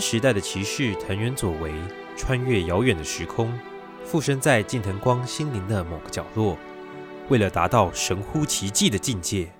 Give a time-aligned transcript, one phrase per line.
[0.00, 1.72] 时代的骑士藤原佐为
[2.16, 3.52] 穿越遥远的时空，
[4.04, 6.56] 附身在近藤光心灵的某个角落，
[7.28, 9.50] 为了达到神乎其技的境界。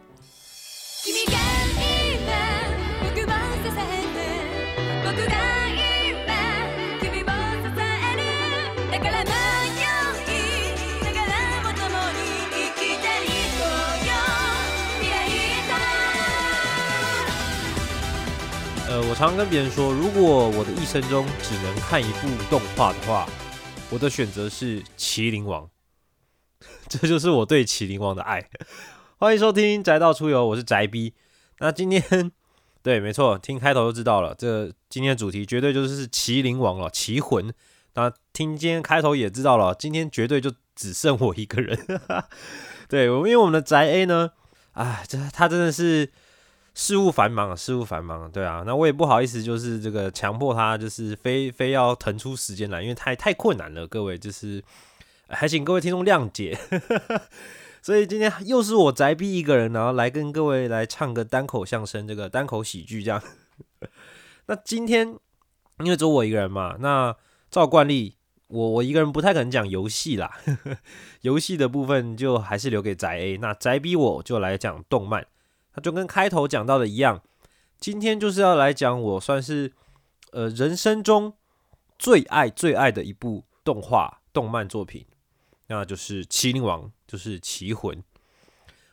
[19.14, 23.28] 我常跟别人说，如果我的一生中只能看一部动画的话，
[23.88, 25.62] 我的选择是《麒麟王》，
[26.90, 28.50] 这就是我对《麒麟王》的爱。
[29.16, 31.14] 欢迎收听《宅道出游》，我是宅逼。
[31.60, 32.32] 那今天，
[32.82, 37.54] 对，没错，听开头就知道了，这今天的主题绝对就是《麒麟王》了，奇魂。
[37.94, 41.78] 那听今天开头也知道了，今天绝对就只剩我一个人。
[42.90, 44.32] 对，我因为我们的宅 A 呢，
[44.72, 46.10] 哎，这他真的是。
[46.74, 54.62] 事务繁忙，事务繁忙，对啊，那我也不好意思，就是这个强迫他，就是非非要腾出时间来，因为太太困难了，各位就是
[55.28, 56.58] 还请各位听众谅解。
[57.80, 63.22] 所以今天又是我宅逼一个人，然后来跟各位来唱个单口相声，这个单口喜剧这样。
[64.46, 65.16] 那今天
[65.78, 67.14] 因为只有我一个人嘛，那
[67.50, 68.16] 照惯例，
[68.48, 70.38] 我我一个人不太可能讲游戏啦，
[71.20, 75.26] 游戏的部分就还是留给宅 A，那宅逼我就来讲动漫。
[75.74, 77.20] 那就跟开头讲到的一样，
[77.78, 79.72] 今天就是要来讲我算是
[80.30, 81.34] 呃人生中
[81.98, 85.04] 最爱最爱的一部动画动漫作品，
[85.66, 87.96] 那就是《麒麟王》，就是《棋魂》。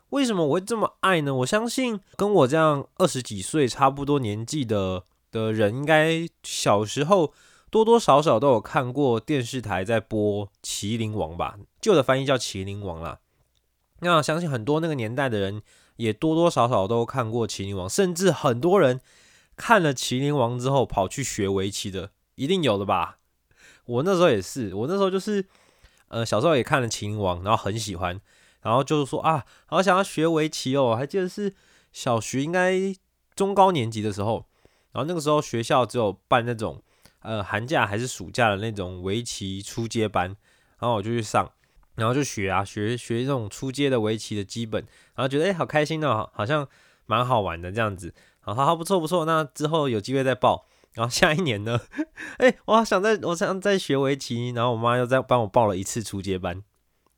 [0.09, 1.33] 为什么我会这么爱呢？
[1.35, 7.31] 我相信跟我这样二十几岁差不多年纪的的人，应该小时候
[7.69, 13.19] 多多少少都有看过电视台在播《麒麟王》吧，旧的翻译叫《麒麟王》啦。
[13.99, 15.61] 那相信很多那个年代的人。
[15.97, 18.99] 也多多少少都看过《麒麟王》，甚至很多人
[19.55, 23.17] 看了《麒麟王》之后跑去学围棋的，一定有的吧？
[23.85, 25.45] 我那时候也是，我那时候就是
[26.07, 28.19] 呃小时候也看了《麒麟王》，然后很喜欢，
[28.61, 30.95] 然后就是说啊，好想要学围棋哦。
[30.95, 31.53] 还记得是
[31.91, 32.73] 小学应该
[33.35, 34.45] 中高年级的时候，
[34.91, 36.81] 然后那个时候学校只有办那种
[37.21, 40.35] 呃寒假还是暑假的那种围棋初阶班，
[40.79, 41.51] 然后我就去上。
[41.95, 44.87] 然后就学啊，学学这种初阶的围棋的基本，
[45.21, 46.67] 然后觉得哎，好开心哦，好像
[47.05, 48.11] 蛮好玩的这样子。
[48.39, 49.23] 好好好，不错不错。
[49.23, 50.65] 那之后有机会再报。
[50.93, 51.79] 然后下一年呢，
[52.39, 54.49] 哎，我好想再，我想再学围棋。
[54.49, 56.63] 然后我妈又再帮我报了一次初阶班。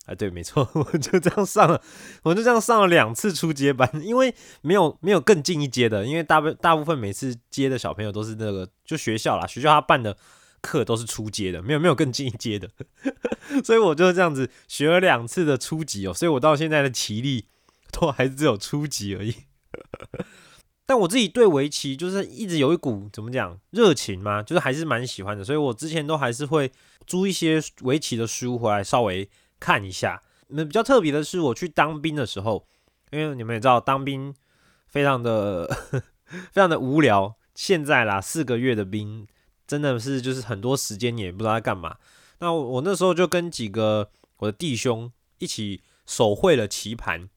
[0.06, 1.82] 啊，对，没错， 我就这样上了，
[2.24, 10.18] 我就这样上了两次初阶班，因为没有没有更进一阶的，因为大部大部分每次接的小朋友都是那个就学校啦，学校他办的。
[10.66, 12.70] 课都是初阶的，没有没有更进一阶的，
[13.66, 17.48] 所以我就这样子学了两次的初级哦，所以我到现在的棋力
[17.94, 19.34] 都还是只有初级而已。
[20.86, 26.70] 但我自己对围棋就是一直有一股怎么讲热情嘛，就是还是蛮喜欢的，所以我之前都还是会
[27.08, 30.22] 租一些围棋的书回来稍微看一下。
[30.50, 32.68] 那比较特别的是，我去当兵的时候，
[33.12, 34.36] 因为你们也知道当兵
[34.88, 35.68] 非常的
[36.52, 39.28] 非常的无聊，现在啦四个月的兵。
[39.66, 41.96] 真的是就是很多时间也不知道在干嘛。
[42.40, 47.30] 那我那时候就跟几个我的弟兄一起手绘了棋盘，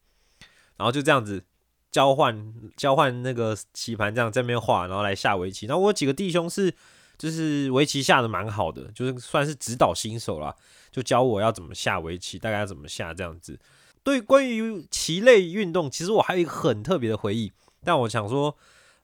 [0.77, 1.43] 然后就这样子
[1.91, 5.65] 交换交换那个棋盘，这样在那边画，然后来下围棋。
[5.65, 6.73] 然后我几个弟兄是
[7.17, 10.55] 就是围棋下的蛮好的，就是算是指导新手啦，
[10.91, 13.59] 就教我要怎么下围棋，大概要怎么下这样子。
[14.03, 17.51] 对，关于棋类运动，其实我还有一个很特别的回忆，
[17.83, 18.55] 但我想说，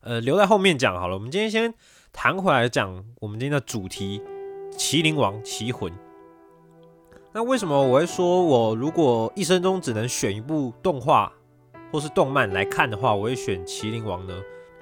[0.01, 1.15] 呃，留在后面讲好了。
[1.15, 1.73] 我们今天先。
[2.15, 4.21] 谈回来讲，我们今天的主题
[4.77, 5.91] 《麒麟王》《奇魂》。
[7.31, 11.33] 那为什么我会说，我如果一生中只能选一部动画
[11.93, 14.33] 或是动漫来看的话，我会选《麒麟王》呢？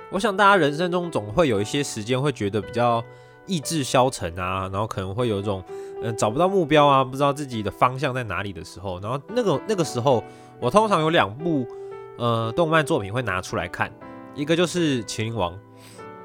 [0.09, 3.03] 我想大家人生中总会有一些时间会觉得比较
[3.45, 5.61] 意志消沉啊，然后可能会有一种
[6.01, 10.23] 嗯找不到目标啊，不知道自己的方向在哪里的时候，然后那个那个时候，
[10.61, 11.67] 我通常有两部
[12.17, 13.93] 呃动漫作品会拿出来看，
[14.33, 15.53] 一个就是《麒麟王》。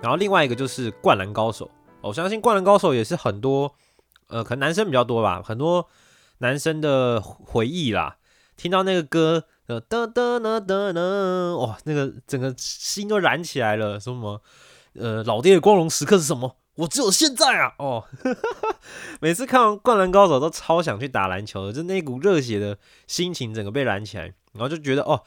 [0.00, 1.66] 然后另外一个就是《灌篮高手》，
[2.00, 3.74] 我相信《灌篮高手》也是很多
[4.28, 5.88] 呃，可能男生比较多吧，很多
[6.38, 8.18] 男生的回忆啦，
[8.56, 13.98] 听到那个歌，呃，哒哒哒哒哒，哇，那个整个心都燃起来了。
[13.98, 14.40] 什么？
[14.94, 16.56] 呃，老爹的光荣时刻是什么？
[16.76, 17.72] 我只有现在啊！
[17.78, 18.04] 哦，
[19.20, 25.22] 每次看完《灌篮高手》都超想去打篮球的，就那股热血的心情整个被燃起来，然后就觉得哦，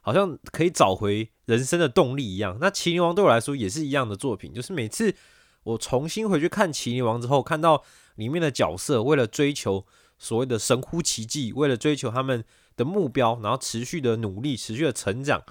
[0.00, 2.56] 好像可以找回人生的动力一样。
[2.60, 5.14] 那《麒麟王》对我来说也是一样的作品，就是每次
[5.62, 7.82] 我重新回去看《麒麟王》之后，看到
[8.16, 9.84] 里面的角色为了追求
[10.18, 12.44] 所谓的神乎其技，为了追求他们
[12.76, 15.42] 的目标，然后持续的努力、持续的成长，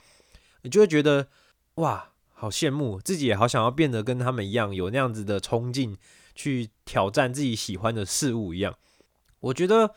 [0.62, 1.28] 你就会觉得
[1.76, 5.98] 哇，好羡慕自己，也好想要变得跟他们一样，有那样子的冲劲，
[6.34, 8.76] 去挑战自己喜欢的事物一样。
[9.40, 9.94] 我觉得，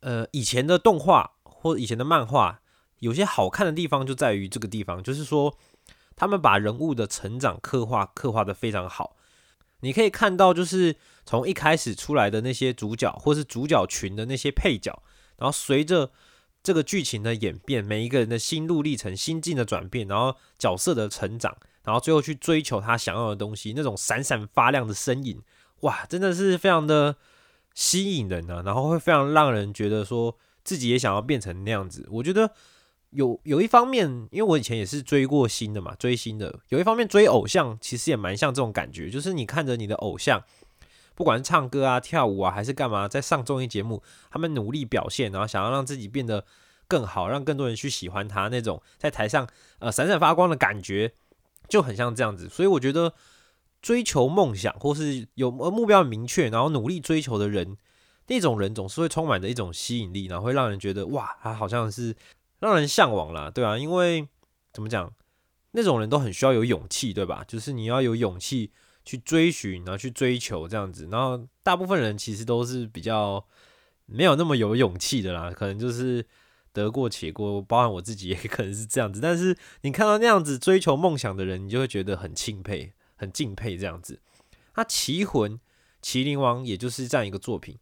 [0.00, 2.60] 呃，以前的动画或以前的漫画，
[2.98, 5.56] 有些好看的地方就在于这个地方，就是说
[6.16, 9.16] 他们把人物的成长刻画刻画的非常好。
[9.82, 15.02] 你可以看到，就是从一开始出来的那些主角，或是主角群的那些配角，
[15.36, 16.10] 然后随着
[16.62, 25.42] 这个剧情的演变，每一个人的心路历程、心境的转变，然后角色的成长，然后最后去追求他想要的东西，那种闪闪发亮的身影，
[25.80, 27.16] 哇，真的是非常的
[27.74, 28.62] 吸引人啊！
[28.64, 32.06] 然后会非常让人觉得说自己也想要变成那样子。
[32.10, 32.52] 我觉得
[33.12, 40.42] 有有一方面，因为我以前也是追过星的嘛，追星的，有一方面追偶像其实也蛮像这种感觉，就是你看着你的偶像。
[41.14, 46.46] 不管是唱歌啊、跳舞啊，还是干嘛，在上综艺节目，他们努力表现，然后想要让自己变得
[46.88, 49.46] 更好，让更多人去喜欢他那种在台上
[49.78, 51.12] 呃闪闪发光的感觉，
[51.68, 52.48] 就很像这样子。
[52.48, 53.12] 所以我觉得
[53.82, 57.76] 追求梦想或是有目标明确，然后努力追求的人，
[58.28, 62.16] 那种人总是会充满着一种吸引力，然后会让人觉得哇，他好像是
[62.62, 64.26] 让人向往啦，对啊，因为
[64.72, 65.12] 怎么讲，
[65.72, 67.44] 那种人都很需要有勇气，对吧？
[67.46, 68.72] 就是你要有勇气。
[69.04, 73.44] 去追寻，然后去追求这样子，然后大部分人其实都是比较
[74.06, 76.24] 没有那么有勇气的啦，可能就是
[76.72, 79.18] 得过且过，包含我自己也可能是这样子。
[79.20, 84.20] 但是你看到那样子追求梦想的人，你就会觉得很钦佩、很敬佩这样子。
[84.72, 85.54] 他《棋魂》
[86.00, 87.76] 《麒麟王》也就是这样一个作品，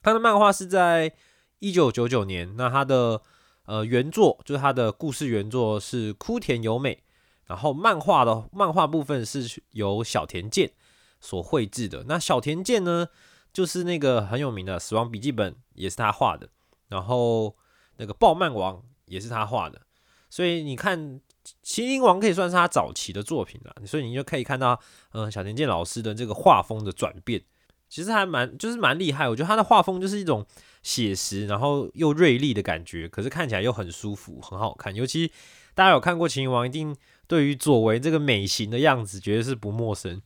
[0.00, 1.12] 他的漫画是在
[1.58, 3.20] 一九九九年，那他的
[3.64, 7.02] 呃原作就是他的故事原作是枯田由美。
[7.44, 10.72] 然后漫画的漫画部分是由小田健
[11.20, 12.04] 所绘制的。
[12.08, 13.08] 那小田健呢，
[13.52, 16.48] 就是那个很有名的《死亡笔记本》也是他画的，
[16.88, 17.54] 然后
[17.96, 19.82] 那个《暴漫王》也是他画的。
[20.30, 20.98] 所以你看，
[21.62, 23.86] 《麒麟王》可以算是他早期的作品了。
[23.86, 24.80] 所以你就可以看到，
[25.10, 27.42] 嗯，小田健老师的这个画风的转变，
[27.92, 29.28] 其实还蛮就是蛮厉害。
[29.28, 30.46] 我觉得他的画风就是一种
[30.82, 34.94] 写实，然后又锐利的感觉，可是看起来又很舒服，很好看。
[34.94, 35.30] 尤其
[35.74, 36.96] 大家有看过《秦王》，一定。
[37.28, 40.20] 对于左为这个美型的样子，绝对是不陌生。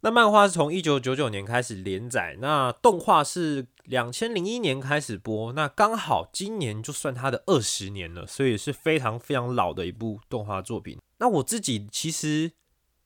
[0.00, 10.98] 那漫画是从一九九九年开始连载，那动画是两千零一年开始播，那刚好今年就算它的二十年了，所以是非常非常老的一部动画作品。
[11.18, 12.50] 那我自己其实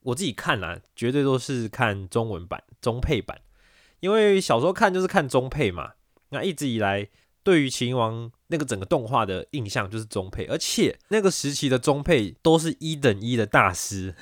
[0.04, 3.42] 我自己看啦，绝对都是看中文版中配版，
[4.04, 5.92] 因为小时候看就是看中配嘛。
[6.28, 7.08] 那一直以来。
[7.44, 14.14] 对于《秦王》那个整个动画的印象就是中配，而且那个时期的中配都是一等一的大师，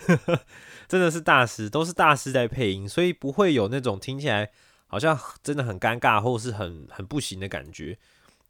[0.88, 4.50] 真的是大师，都是大师在配音，所以不会有那种听起来
[4.88, 7.96] 好像真的很尴尬或是很很不行的感觉。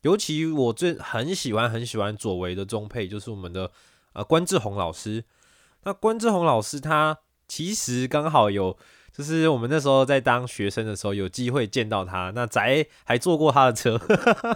[0.00, 3.70] 尤其我最很喜欢很喜欢左为的中配，就是我们的
[4.14, 5.22] 呃关志宏老师。
[5.84, 8.78] 那关志宏老师他其实刚好有。
[9.12, 12.32] 就是我们那时候在当学生的时候，有机会见到他。
[12.34, 14.00] 那宅还坐过他的车，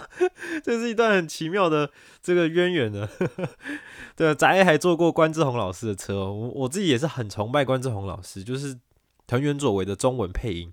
[0.65, 1.91] 这是一段很奇妙的
[2.23, 3.07] 这个渊源呢。
[4.17, 6.25] 对，宅还坐过关志宏老师的车。
[6.25, 8.79] 我我自己也是很崇拜关志宏老师，就是
[9.27, 10.73] 藤原佐为的中文配音。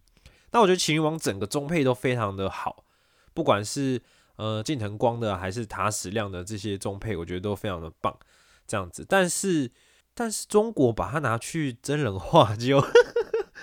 [0.52, 2.86] 那我觉得《秦王》整个中配都非常的好，
[3.34, 4.02] 不管是
[4.38, 8.18] 呃近藤光的还是塔矢亮的这些中配，我觉得都非常的棒。
[8.66, 9.70] 这样子，但是
[10.14, 12.82] 但是中国把它拿去真人化就。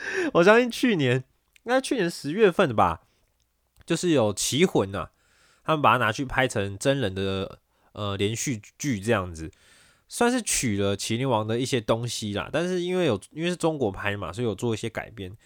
[0.35, 1.25] 我相信去年
[1.64, 3.00] 应该去年十月份的吧，
[3.85, 5.09] 就是有《奇魂》呐，
[5.64, 7.59] 他们把它拿去拍成真人的
[7.92, 9.50] 呃连续剧这样子，
[10.09, 12.49] 算是取了《麒麟王》的一些东西啦。
[12.52, 15.37] 但是因为有因为是中国拍嘛，所以有做一些改编。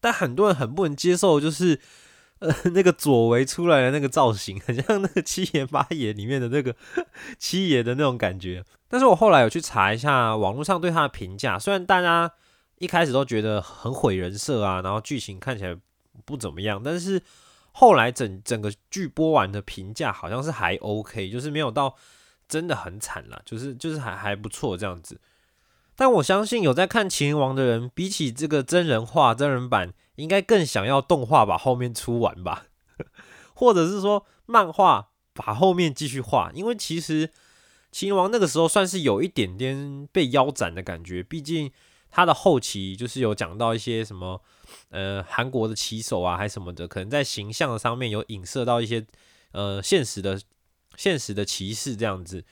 [0.00, 1.80] 但很多人很不能接受，就是
[2.38, 6.76] 呃那个左为出来的那个造型，很像那个七爷八爷里面的那个
[7.38, 8.64] 七爷的那种感觉。
[8.86, 12.32] 但是我后来有去查一下网络上对他的评价，虽然大家。
[12.78, 15.76] 一开始都觉得很毁人设啊，然后剧情看起来
[16.24, 17.22] 不怎么样，但是
[17.72, 21.96] 后来整整个剧播完的评价好像是还 OK，就是没有到
[22.48, 25.20] 真的很惨了，就是就是还还不错这样子。
[25.96, 32.66] 但我相信有在看《秦王》的人，比起这个真人化真人版，应该更想要动画把后面出完吧，
[33.54, 37.28] 或者是说漫画把后面继续画，因为其实
[37.92, 41.70] 《秦王》那个时候算是有一点点被腰斩的感觉，毕竟
[42.16, 44.40] 他的后期就是有讲到一些什么
[44.90, 49.04] 呃韩国的棋手啊，还什么的，可能在形象上面有影射到一些
[49.50, 50.40] 呃现实的
[50.96, 52.44] 现实的歧视这样子，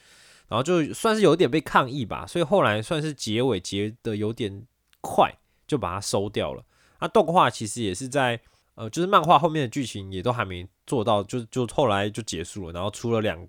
[0.49, 4.66] 然后就算是有点被抗议吧，所以后来算是结尾结的有点
[5.00, 5.33] 快，
[5.69, 6.64] 就把它收掉了。
[6.99, 8.40] 那动画其实也是在
[8.75, 13.47] 呃，就是漫画后面的剧情也都还没做到，就就后来就结束了，然后出了两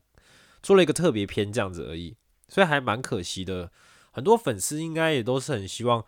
[0.61, 2.15] 出了一个特别篇这样子而已，
[2.47, 3.71] 所以还蛮可惜的。
[4.13, 6.05] 很多粉丝应该也都是很希望，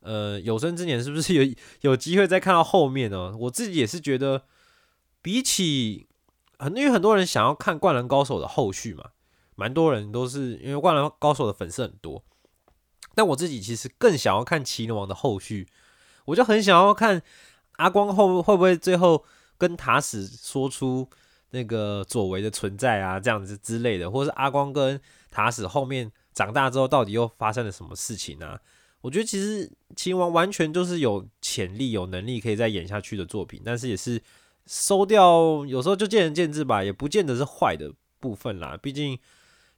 [0.00, 3.36] 呃，有生之年是不是有 有机会再看到后面呢？
[3.36, 4.44] 我自己也是觉得，
[5.20, 6.06] 比起
[6.58, 9.10] 很因为很多人想要看《灌篮高手》的后续嘛，
[9.56, 12.24] 蛮多人都是因为《灌篮高手》的粉丝很多，
[13.14, 15.66] 但我自己其实更想要看《麒麟王》的后续，
[16.26, 17.20] 我就很想要看
[17.76, 19.24] 阿光后会不会最后
[19.58, 21.08] 跟塔史说出
[21.50, 25.00] 那个佐为的存在啊，这样子之类的，或是阿光跟
[25.30, 28.60] 塔史后面长大之后到底又发生了什么事情啊？
[29.00, 34.22] 我觉得其实《秦王》完全就是有潜力、有能力可以再演下去的作品，但是也是
[34.66, 38.78] 收掉，有时候就见仁见智吧，也不见得是坏的部分啦。
[38.82, 39.18] 毕竟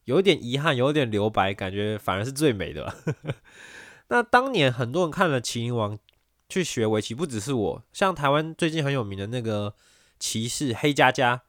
[0.05, 2.95] 有一点遗憾，有一点留白，感觉反而是最美的。
[4.09, 5.97] 那当年很多人看了《秦王》
[6.49, 9.75] 去学围棋，不只是我，像台湾最近很有名的那个
[10.21, 11.43] 棋士黑佳佳，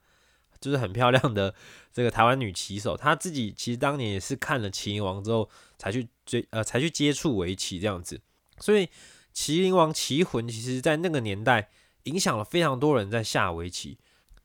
[0.60, 1.54] 就是很漂亮的
[1.92, 5.48] 这个台湾女棋手，她自己其实当年也是看了《麒麟王》之后
[5.78, 8.20] 才去追呃才去接触围棋这样子，
[8.58, 8.86] 所以
[9.34, 11.68] 《麒麟王》棋魂其实在那个年代
[12.04, 13.98] 影响了非常多人在下围棋。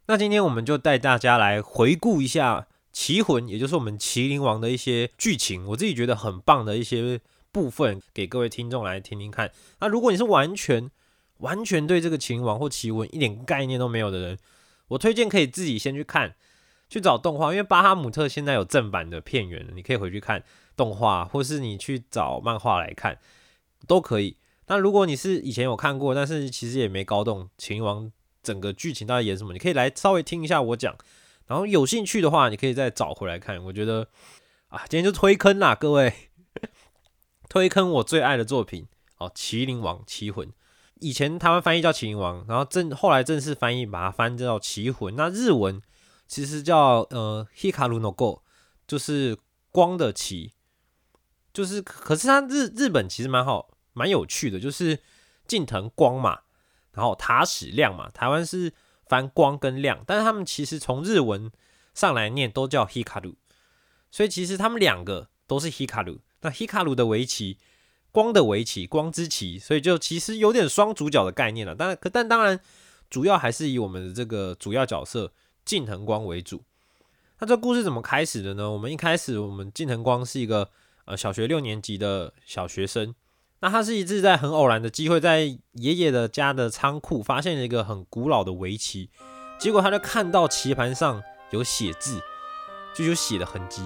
[0.08, 2.60] 那今天我们就带大家来回顾一下
[2.92, 9.52] 《棋魂》，也就是我们《麒麟王》的一些剧情，我自己觉得很棒的一些部分，给各位听众来听听看。
[9.80, 10.92] 那如果你是完全
[11.38, 14.38] 完全对这个《麒麟王》或《棋魂》一点概念都没有的人，
[14.94, 16.36] 我推荐可以自己先去看，
[16.90, 20.44] 去找动画，因为巴哈姆特现在有正版的片源，你可以回去看
[20.76, 23.20] 动画，或是你去找漫画来看，
[23.88, 24.38] 都可以。
[24.68, 28.06] 那如果你是以前有看过，但是其实也没搞懂《秦王》
[28.42, 30.96] 整个剧情到底演什么，你可以来稍微听一下我讲，
[31.48, 33.64] 然后有兴趣的话，你可以再找回来看。
[33.66, 34.08] 我觉得
[34.68, 36.14] 啊，今天就推坑啦，各位，
[37.50, 40.48] 推坑我最爱的作品哦，《麒麟王》《棋魂》。
[41.04, 45.14] 以前台湾翻译叫《麒麟王》，然后正后来正式翻译把它翻叫《棋魂》。
[45.18, 45.82] 那日文
[46.30, 48.42] 其实叫呃 Hikaru no Go，
[48.88, 49.38] 就是
[49.70, 50.54] 光的棋。
[51.52, 54.98] 就是可是它日日本其实蛮好，蛮有趣的，就是
[55.46, 56.40] 近藤光嘛，
[56.94, 58.72] 然后塔矢亮嘛，台湾是
[59.06, 61.52] 翻光跟亮，但是他们其实从日文
[61.94, 63.36] 上来念都叫 Hikaru，
[64.10, 66.20] 所以其实他们两个都是 Hikaru。
[66.40, 67.58] 那 Hikaru 的围棋。
[68.14, 71.76] 光的围棋，光之棋，所以就其实有点双主角的概念了。
[71.76, 72.58] 当然，可但当然，
[73.10, 75.34] 主要还是以我们的这个主要角色
[75.66, 76.62] 近藤光为主。
[77.40, 78.72] 那这故事怎么开始的呢？
[78.72, 80.70] 我们一开始，我们近藤光是一个
[81.06, 83.14] 呃小学六年级的小学生。
[83.62, 89.10] 那他是一次在很偶然的机会，在爷爷的家的仓库发现了一个很古老的围棋，
[89.58, 92.22] 结果他就看到棋盘上有写字，
[92.94, 93.82] 就有血的痕迹，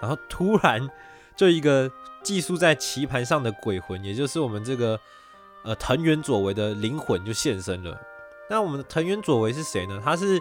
[0.00, 0.88] 然后突然
[1.36, 1.90] 就一个。
[2.22, 5.00] 寄宿在棋盘上的鬼魂，也就是我们这个
[5.62, 7.98] 呃藤原佐为的灵魂就现身了。
[8.50, 9.98] 那我们的藤原佐为是谁呢？
[10.04, 10.38] 他是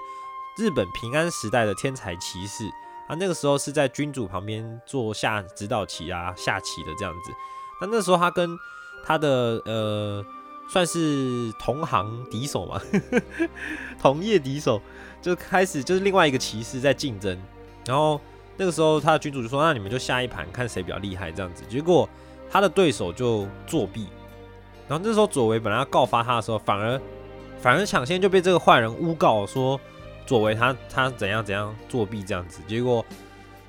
[0.58, 2.66] 日本平安时代的天才骑士
[3.08, 7.32] 啊，那个时候是在君主旁边做下指导棋啊、下棋的这样子。
[7.80, 8.50] 那那时候他跟
[9.06, 10.26] 他的呃
[10.70, 12.82] 算是同行敌手嘛，
[14.02, 14.82] 同业敌手，
[15.22, 17.42] 就开始就是另外一个骑士在竞争，
[17.86, 18.20] 然后。
[18.60, 22.08] 那个时候，他的君主就说：“那你们就下一盘，看谁比较厉害。”这样子，结果
[22.52, 24.10] 他的对手就作弊。
[24.86, 27.00] 然后那时候，佐为本来要告发他的时候，反而
[27.58, 29.80] 反而抢先就被这个坏人诬告说
[30.26, 32.60] 佐为他他怎样怎样作弊这样子。
[32.68, 33.06] 结果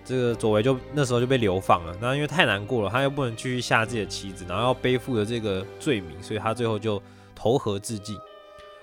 [0.04, 1.97] 这个佐为就那时候就被流放了。
[2.00, 7.00] 那因为太难过了，他又不能继续下自己的棋子，然后要背负着这个罪名，所以他最后就
[7.32, 8.18] 投河自尽。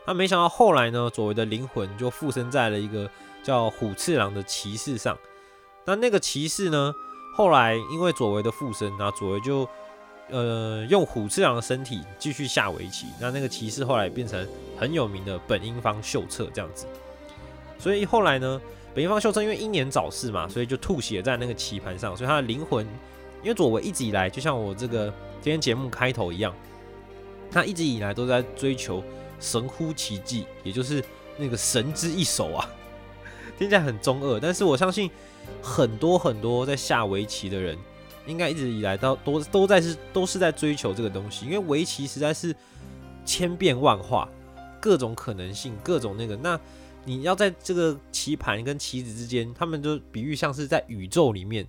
[0.05, 3.09] 那没想到后来呢，佐为的灵魂就附身在了一个
[3.43, 5.17] 叫虎次郎的骑士上。
[5.87, 6.93] 那那个骑士呢？
[7.33, 9.67] 后来因为佐为的附身，那佐为就
[10.29, 13.05] 呃用虎次郎的身体继续下围棋。
[13.21, 14.45] 那那个骑士后来变成
[14.77, 16.85] 很有名的本因坊秀策这样子。
[17.79, 18.59] 所以后来呢，
[18.93, 22.17] 本因坊秀策因为英年早逝嘛，所以就吐血在那个棋盘上。
[22.17, 22.85] 所以他的灵魂，
[23.41, 26.53] 因为佐为一直以来就像我这个今天节目开头一样，
[27.49, 29.01] 他一直以来都在追求
[29.39, 31.01] 神乎其技，也就是
[31.37, 32.67] 那个神之一手啊。
[33.57, 35.09] 听起来很中二，但是我相信。
[35.61, 37.77] 很多很多在下围棋的人，
[38.25, 42.55] 应该一直以来都都都在是都是在追求这个东西，因为围棋实在是
[43.25, 44.29] 千变万化，
[44.79, 46.35] 各种可能性，各种那个。
[46.37, 46.59] 那
[47.05, 51.67] 你要在这个棋盘跟棋子之间，他们就比喻像是在宇宙里面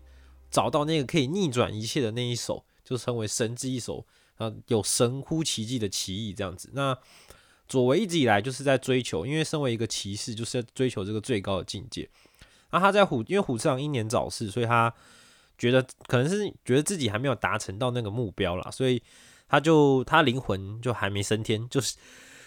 [0.51, 4.05] 找到那个可以逆转一切的那一手，就称为神之一手
[4.37, 6.71] 啊，有神乎其技的棋艺这样子。
[6.73, 6.97] 那
[7.69, 12.09] 左为一直以来就是在追求，因为身为一个骑士，就是在追求这个最高的境界。
[12.71, 14.93] 那他在虎，因为虎次郎英年早逝，所以他
[15.57, 19.03] 觉得可能是觉得自己还没有达成到那个目标啦，所以
[19.49, 21.97] 他就他灵魂就还没升天，就是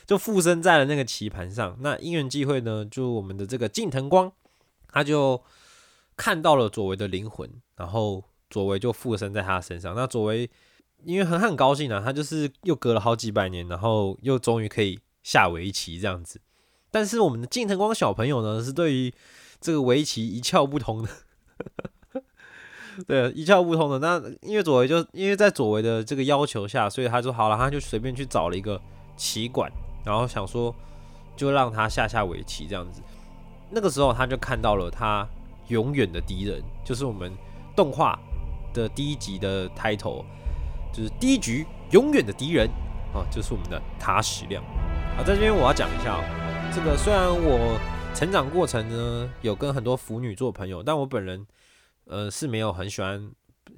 [0.05, 1.75] 就附身在了那个棋盘上。
[1.81, 4.31] 那因缘际会呢，就我们的这个近藤光，
[4.87, 5.41] 他就
[6.15, 9.95] 看到了左为的灵魂，然后左为就附身在他身上。
[9.95, 10.49] 那左为
[11.03, 16.39] 因为很很高兴啊，他就是又隔了好几百年，然后又终于可以下围棋这样子。
[16.91, 19.13] 但是我们的近藤光小朋友呢，是对于
[19.61, 21.09] 这个围棋一窍不通的，
[23.07, 23.99] 对，一窍不通的。
[23.99, 28.81] 那因为左为就因为在左为的这个要求下，所以他说好了，他就随便去找了一个
[29.15, 29.71] 棋馆，
[30.03, 30.75] 然后想说
[31.37, 33.01] 就让他下下围棋这样子。
[33.69, 35.25] 那个时候他就看到了他
[35.67, 37.31] 永远的敌人，就是我们
[37.75, 38.19] 动画
[38.73, 40.25] 的第一集的 title，
[40.91, 42.67] 就是第一局永远的敌人
[43.13, 44.63] 啊，就是我们的塔矢亮。
[45.15, 46.23] 啊，在这边我要讲一下、哦，
[46.73, 47.79] 这个虽然我
[48.13, 51.47] 成长过程呢有跟很多腐女做朋友，但我本人
[52.05, 53.31] 呃是没有很喜欢，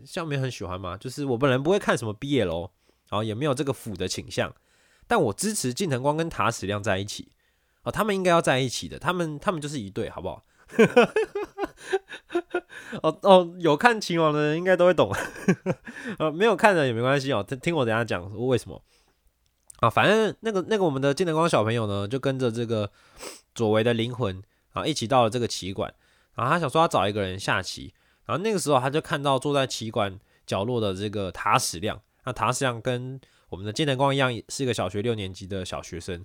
[0.05, 2.69] 像没有很喜欢嘛，就是我本人不会看什么 BL，
[3.09, 4.53] 然后也没有这个腐的倾向，
[5.07, 7.31] 但我支持近藤光跟塔矢亮在一起
[7.83, 10.43] 哦，他们应该要在一起的，他们他们就是一对，好不好？
[13.01, 15.09] 哦哦，有看秦王的人应该都会懂，
[16.19, 18.83] 呃， 没有看的也没关系哦，听听我等下讲为什么。
[19.83, 22.89] 啊，反正那个那个我们的金灯光小朋友呢，就跟着这个
[23.53, 25.93] 左为的灵魂啊一起到了这个棋馆，
[26.35, 27.93] 然后他想说要找一个人下棋，
[28.25, 36.15] 然后那个时候他就看到坐在棋馆角落的这个塔矢亮，那塔矢亮跟我们的金灯光一样，是一个小学六年级的小学生，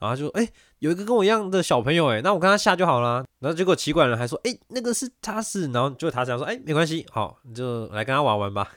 [0.00, 0.48] 然后他就说哎、
[0.80, 3.24] 有一个跟我一样的小朋友哎，那我跟他下就好啦。
[3.38, 8.72] 然后结果棋馆人还说哎、那个是塔矢，然后就塔矢亮说哎、没关系，好你就来跟他玩玩吧。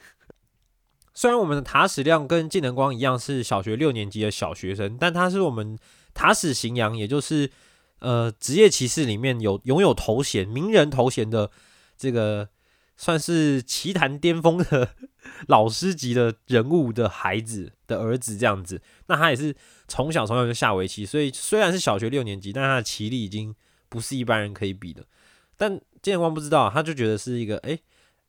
[1.19, 5.77] 虽然我们的塔矢亮跟技能光一样是小学六年级的小学生，但他是我们
[6.13, 7.51] 塔矢行阳，也就是
[7.99, 11.51] 呃职业骑士里面有拥有头衔、名人头衔的
[11.97, 12.47] 这个
[12.95, 14.95] 算是棋坛巅峰的
[15.47, 18.81] 老师级的人物的孩子的儿子这样子。
[19.07, 19.53] 那他也是
[19.89, 23.53] 从小从小就下围棋，所以虽然是小学六年级，但他的棋力已经
[23.89, 25.03] 不是一般人可以比的。
[25.57, 27.77] 但近藤光不知道，他就觉得是一个诶、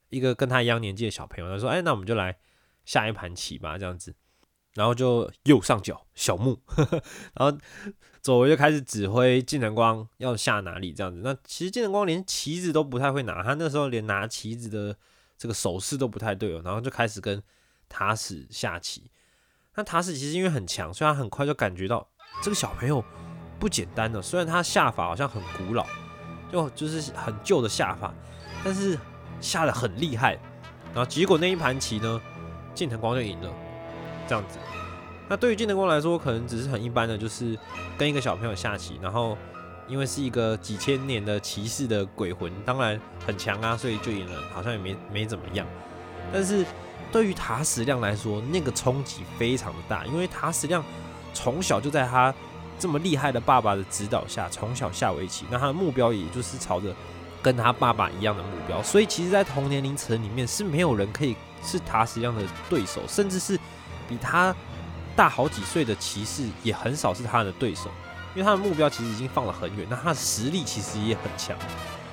[0.08, 2.36] 一个跟他一样年纪的小朋友，他说：“哎、那我们就来。”
[2.84, 4.14] 下一盘棋吧，这样子，
[4.74, 6.60] 然后就右上角小木，
[7.34, 7.56] 然后
[8.22, 11.20] 左为就开始指挥近藤光要下哪里这样子。
[11.22, 14.96] 那其实近藤光连棋子都不太会拿，他那时候连拿棋子的
[15.38, 17.42] 这个手势都不太对哦，然后就开始跟
[17.88, 19.10] 塔矢下棋。
[19.76, 22.06] 那塔矢其实因为很强，所以他很快就感觉到
[22.42, 23.02] 这个小朋友
[23.58, 24.20] 不简单了。
[24.20, 25.86] 虽然他下法好像很古老，
[26.52, 28.12] 就就是很旧的下法，
[28.64, 28.98] 但是
[29.40, 30.34] 下的很厉害。
[30.92, 32.20] 然后结果那一盘棋呢？
[32.80, 33.52] 近藤光就赢了，
[34.26, 34.58] 这样子。
[35.28, 37.54] 那对于近藤光来说，可能只是很一般的，就是
[37.98, 39.36] 跟一个小朋友下棋，然后
[39.86, 45.66] 因为是一个几千年的骑士的鬼魂，当然很强啊，所以就赢了，好像也没没怎么样。
[46.32, 46.64] 但是
[47.12, 50.82] 对于塔矢亮来说，那个冲击非常的大，因为塔矢亮
[51.34, 52.34] 从小就在他
[52.78, 56.96] 这么厉害的爸爸的指导下，从小下围棋，那他的目标也就是朝着
[57.42, 63.58] 跟他爸爸一样的目标，所以其实，在同年龄层里面是没有人可以是塔矢亮的对手，甚至是
[64.08, 64.54] 比他
[65.16, 67.90] 大好几岁的骑士也很少是他的对手，
[68.34, 71.56] 因为他的目标其实已经放得很远，那他的实力其实也很强。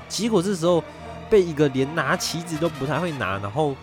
[0.07, 0.83] 结果这时候
[1.29, 3.75] 被一个连拿棋子都不太会拿，然后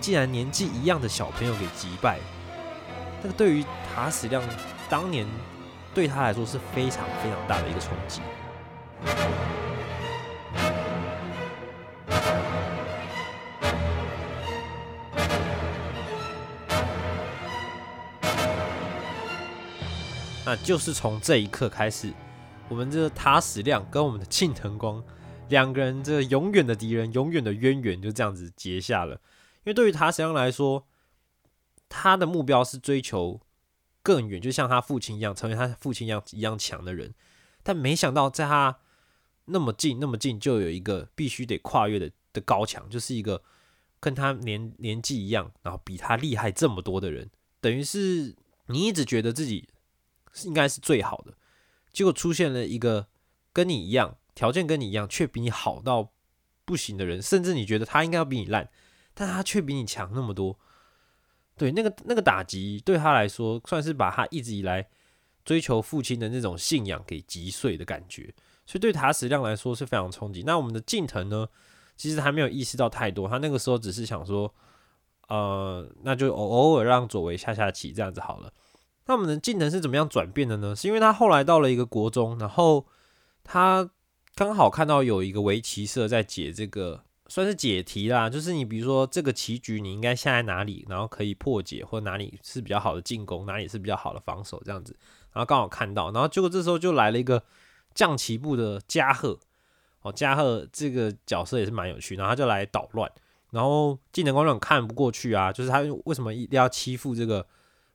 [0.00, 2.18] 竟然年纪一样的小朋友给击败，
[3.22, 4.42] 这个对于塔矢亮
[4.88, 5.26] 当年
[5.94, 8.20] 对他来说是非常非常大的一个冲击。
[20.50, 22.12] 那就是从这一刻开始，
[22.68, 25.00] 我们这个塔矢亮跟我们的庆藤光
[25.48, 29.14] 两个人这永远的敌人、永远的渊源就这样子结下了。
[29.58, 30.88] 因为对于塔矢亮来说，
[31.88, 33.40] 他的目标是追求
[34.02, 37.14] 更远，就像他父亲一样，成为他父亲一样一样强的人。
[37.62, 38.80] 但没想到，在他
[39.44, 43.40] 那么近、那么近，就有一个必须得跨越的的高墙，就是一个
[44.00, 48.34] 跟他年年纪一样，然后比他厉害这么多的人，等于是
[48.66, 49.68] 你一直觉得自己
[50.44, 51.34] 应该是最好的，
[51.92, 53.08] 结果出现了一个
[53.52, 56.12] 跟你一样条件跟你一样，却比你好到
[56.64, 58.70] 不行的人，甚至你觉得他应该要比你烂，
[59.12, 60.58] 但他却比你强那么多。
[61.56, 64.88] 对，那个那个打击对他来说，算是把他一直以来
[65.44, 68.32] 追求父亲的那种信仰给击碎的感觉，
[68.64, 70.42] 所以对塔矢亮来说是非常冲击。
[70.46, 71.46] 那我们的近藤呢，
[71.96, 74.54] 其实还没有意识到太多，他那个时候只是想说，
[75.28, 78.50] 呃，那就偶偶尔让佐为下下棋这样子好了。
[79.10, 80.76] 那我们的近藤是怎么样转变的呢？
[80.76, 82.86] 是因为他后来到了一个国中，然后
[83.42, 83.90] 他
[84.36, 94.96] 刚好看到有一个围棋社在解这个算是解题啦，就是你比如说这个棋局你应该下在哪里，然后可以破解，或哪里是比较好的进攻，哪里是比较好的防守这样子。
[95.32, 97.42] 然后刚好看到，然后结果这时候就来了一个
[97.92, 99.36] 将棋部的加贺
[100.02, 103.10] 哦，加贺这个角色也是蛮有趣，然后他就来捣乱，
[103.50, 107.44] 然后近藤光就很看不过去啊，就是他为什么一定要欺负这个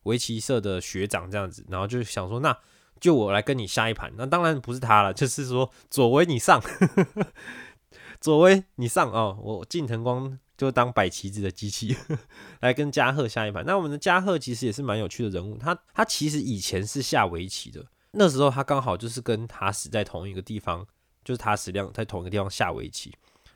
[0.06, 2.58] 围棋社的学长这样子，然后就想说那
[3.00, 6.62] 就我来跟你下一盘，那当然不是他了，就是说左威你上，
[8.20, 11.96] 左威你上哦，我近藤光就当摆棋子的机器
[12.62, 13.66] 来跟加贺下一盘。
[13.66, 20.86] 那我们的加贺其实也是蛮有趣的人物，他他其实以前是下围棋的，那时候他刚好就是跟塔矢在同一个地方，
[21.24, 23.14] 就是塔矢亮在同一个地方下围棋。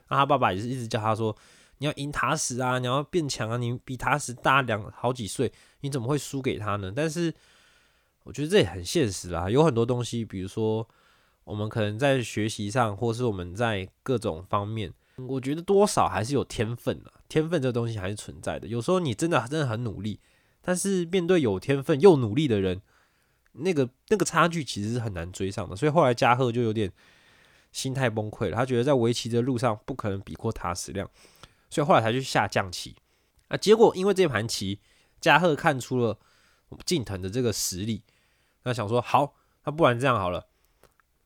[0.09, 1.33] 那他爸爸也是一直叫他说，
[1.77, 6.91] 你要赢塔矢啊，你要变强啊，你比塔矢大两好几岁，你怎么会输给他呢？
[6.95, 7.33] 但是
[8.23, 10.87] 我觉得这也很现实啦，有很多东西，比如说
[11.43, 14.93] 我们可能在学习上，或是我们在各种方面。
[15.27, 18.67] 我觉得多少还是有天分的，天分这东西还是存在的。
[18.67, 20.17] 有时候你真的真的很努力，
[20.61, 22.81] 但是面对有天分又努力的人，
[23.51, 25.75] 那个那个差距其实是很难追上的。
[25.75, 26.89] 所以后来加贺就有点
[27.73, 31.09] 心态崩溃了，他觉得在围棋的路上不可能比过塔矢亮，
[31.69, 32.95] 所以后来才去下降棋。
[33.49, 34.79] 啊，结果因为这盘棋，
[35.19, 36.17] 加贺看出了
[36.85, 38.03] 近藤的这个实力，
[38.63, 40.47] 那想说好，那不然这样好了，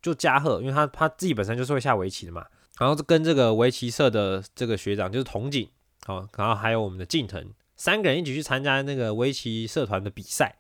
[0.02, 2.46] 就加贺，因为他他自己本身就是会下围棋的嘛。
[2.80, 5.70] 然后跟这个围棋社的这个学长就是童景，
[6.06, 10.56] 好，然后还有我们的近藤，三个人一起去参加那个围棋社团的比赛，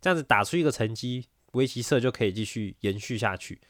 [0.00, 3.60] 这样子打出一个成绩，围棋社就可以继续延续下去。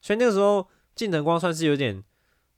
[0.00, 2.04] 所以那个时候近藤光算是有点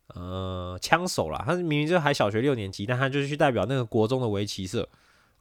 [0.09, 4.87] 呃枪手啦，他明明就还小学六年级，但他就是去代表那个国中的围棋社，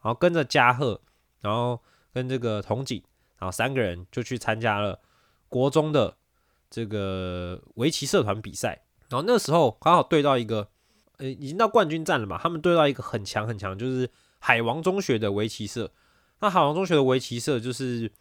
[0.04, 1.00] 然后跟着加贺，
[1.40, 1.80] 然后
[2.12, 3.02] 跟这个童景，
[3.38, 5.00] 然后三个人就去参加了
[5.48, 6.18] 国中的
[6.68, 8.82] 这个围棋社团比赛。
[9.08, 10.68] 然后那时候刚好对到一个，
[11.16, 12.38] 呃，已经到冠军战了嘛。
[12.38, 15.90] 他们对到一个很强很强，就是海王中学的围棋社。
[16.40, 18.12] 那海王中学的围棋社就是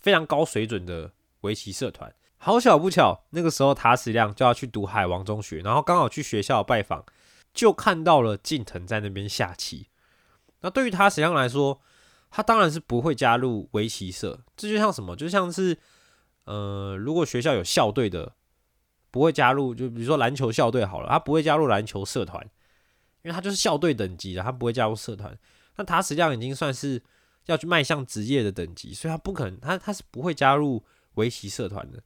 [0.00, 2.14] 非常高水准的围棋社团。
[2.36, 7.04] 好巧不巧，那个时候塔矢亮就要去读海王中学，然后刚好去学校拜访，
[7.54, 9.86] 就看到了近藤在那边下棋。
[10.62, 11.80] 那对于他实际上来说，
[12.30, 14.40] 他当然是不会加入围棋社。
[14.56, 15.14] 这就像什么？
[15.14, 15.78] 就像是，
[16.44, 18.34] 呃，如果学校有校队的。
[19.12, 22.42] 不会加入，就比如说篮球校队好了，他不会加入篮球社团，
[23.20, 25.38] 因为他就是校队等级的，他不会加入社团。
[25.76, 27.02] 那他实际上已经算是
[27.44, 30.82] 要去迈向职业的等级，所以他不可能，他他是不会加入
[31.16, 32.02] 围棋社团的。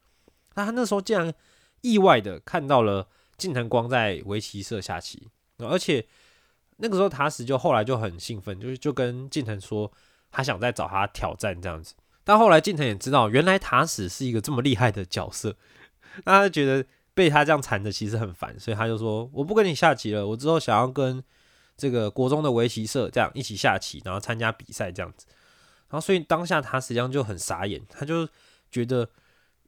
[0.57, 1.33] 那他那时候竟然
[1.81, 6.05] 意外的看到了近藤光在围棋社下棋，而且
[6.77, 9.91] 那个时候塔矢就后来就很兴奋，就是就跟近藤说
[10.31, 11.95] 他想再找他挑战这样子。
[12.25, 15.57] 但后来近藤也知道，原来塔矢是一个这么厉害的角色，
[16.25, 16.87] 那他觉得。
[17.17, 21.25] 被他这样缠着其实很烦，所以他就说：“我不跟你下棋了，我之后想要跟
[21.75, 25.25] 这个国中的围棋社这样一起下棋，然后参加比赛这样子。”
[25.89, 28.29] 然后所以当下他实际上就很傻眼，他就
[28.71, 29.09] 觉得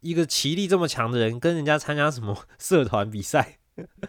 [0.02, 3.56] 一个棋力这么强的人跟人家参加什么 社团比赛，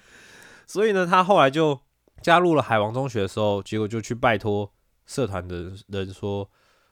[0.67, 1.79] 所以呢，他后来就
[2.21, 4.71] 加入了海王中学的时候，结果就去拜托
[5.05, 6.49] 社团的人说：“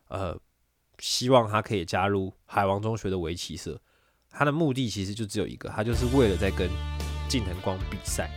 [0.10, 0.38] 呃，
[1.00, 3.80] 希望他可以加入海王中学的围棋社。”
[4.30, 6.70] 他的目的其实就只有一个，他就是为了在跟
[7.28, 8.30] 近藤光比赛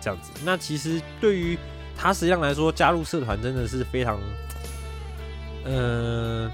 [0.00, 0.30] 这样子。
[0.44, 1.58] 那其实对于
[1.96, 4.20] 他实际上来说，加入社团真的是非常，
[5.64, 6.48] 呃，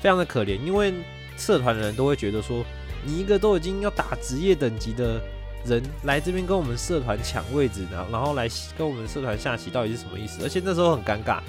[0.00, 0.94] 非常的可怜，因为
[1.36, 2.64] 社团的人都会觉得说，
[3.04, 5.20] 你一个都已经要打职业等级的
[5.64, 10.42] 人来这边跟我们社团抢位置，然后然后来跟我们社团下棋，到底是什么意思？
[10.42, 11.40] 而且那时候很尴尬，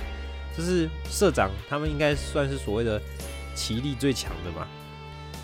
[0.57, 3.01] 就是社长他们应该算是所谓的
[3.55, 4.67] 棋力最强的嘛。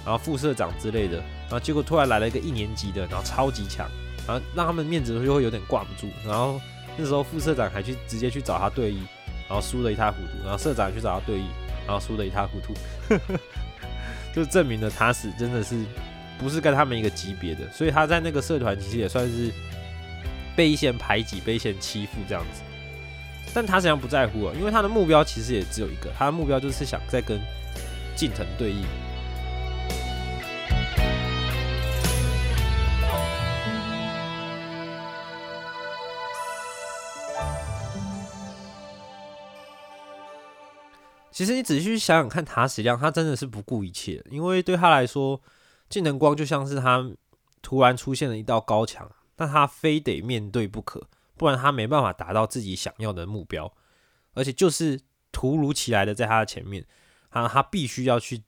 [0.03, 3.89] 然后副社长之类的，然后结果突然来了一个一年级的，然后超级强，
[4.27, 6.07] 然后让他们面子就会有点挂不住。
[6.23, 6.61] 然后
[6.95, 8.99] 那时候副社长还去直接去找他对弈，
[9.49, 10.43] 然后输得一塌糊涂。
[10.43, 11.45] 然后社长去找他对弈，
[11.87, 12.73] 然后输得一塌糊涂，
[14.35, 15.75] 就证明了他是真的是
[16.37, 17.69] 不是跟他们一个级别的。
[17.71, 19.51] 所以他在那个社团其实也算是
[20.55, 22.61] 被一些人排挤、被一些人欺负这样子。
[23.53, 27.39] 但他实际上不在乎啊，因为他的目标其实也只有一个，他的目标就是想再跟
[28.15, 28.83] 近藤对弈。
[41.31, 45.41] 其实你仔细想想看，塔矢亮他真的是不顾一切，因为对他来说，
[45.95, 47.09] 近藤光就像是他
[47.61, 53.73] 突然出现了一道高墙，但他非得面对不可，不然他没办法达到自己想要的目标，
[54.33, 54.99] 而且就是
[55.31, 56.85] 突如其来的在他的前面，
[57.31, 58.43] 他他必须要去，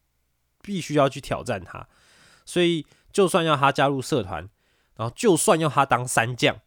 [0.62, 1.88] 必须要去挑战他，
[2.44, 4.50] 所以就算要他加入社团，
[4.98, 6.60] 然后就算要他当三将，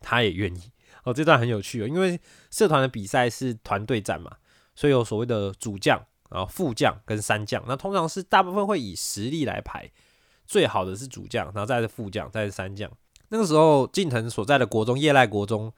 [0.00, 0.72] 他也愿意。
[1.04, 2.18] 哦，这段很有趣哦，因为
[2.50, 4.38] 社团的比赛是团队战嘛。
[4.74, 9.90] 所以有所谓的主将，然后副将跟三将，那通常是大部分会以实力来排，
[10.52, 12.90] 最好的是主将，然后再是副将，再是三将。
[13.30, 15.72] 那个时候近藤所在的国中叶赖国中，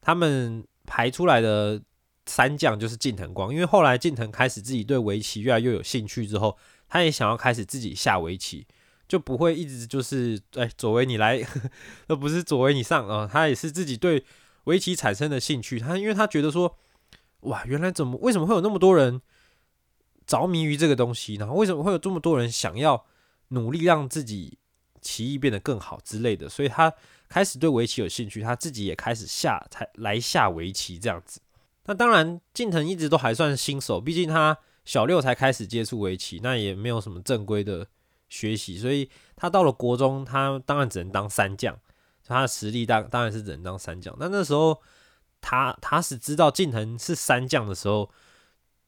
[0.00, 1.80] 他们排出来的
[2.26, 6.58] 三将就是近藤光，因为后来近藤开始自己对围棋越来越有兴趣之后，
[6.88, 8.66] 他也想要开始自己下围棋，
[9.06, 11.40] 就不会一直就是哎左为你来，
[12.08, 14.24] 而不是左为你上啊，他也是自己对
[14.64, 16.76] 围棋产生的兴趣，他因为他觉得说。
[17.40, 19.20] 哇，原来怎么为什么会有那么多人
[20.26, 21.36] 着迷于这个东西？
[21.36, 23.04] 然后为什么会有这么多人想要
[23.48, 24.58] 努力让自己
[25.00, 26.48] 棋艺变得更好之类的？
[26.48, 26.92] 所以他
[27.28, 31.40] 开始对围棋有兴趣，他自己也开始下才来下围棋这样子。
[31.84, 37.86] 那当然，近藤一直都还算新手，毕竟他小六才开始接触围棋，那也没有什么正规的
[38.28, 41.78] 学习，所以他到了国中，他当然只能当三将，
[42.26, 44.14] 他的实力当当然是只能当三将。
[44.18, 44.80] 那那时候。
[45.38, 48.10] 他他是知道近藤是三将的时候，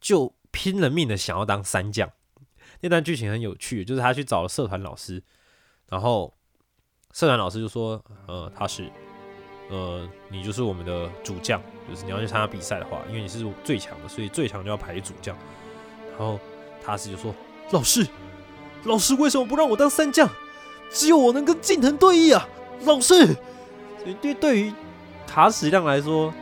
[0.01, 2.11] 就拼了命的想要当三将。
[2.81, 5.23] 那段剧情很有趣，就是他去找了社团老师，
[5.89, 6.33] 然后
[7.13, 8.91] 社团老师就说：“呃，他是，
[9.71, 15.37] 呃，你就是我们的主将，就是你要去参加比赛的话，因为你是最强的，所以最强就要排主将。”
[16.11, 16.39] 然后
[16.85, 17.35] 他是就说
[17.73, 18.07] ：“老师，
[18.85, 20.29] 老师为什么不让我当三将？
[20.91, 22.49] 只有我能跟近藤对弈啊，
[22.85, 23.27] 老师。”
[23.99, 24.73] 所以对对于
[25.27, 26.33] 塔矢亮来说。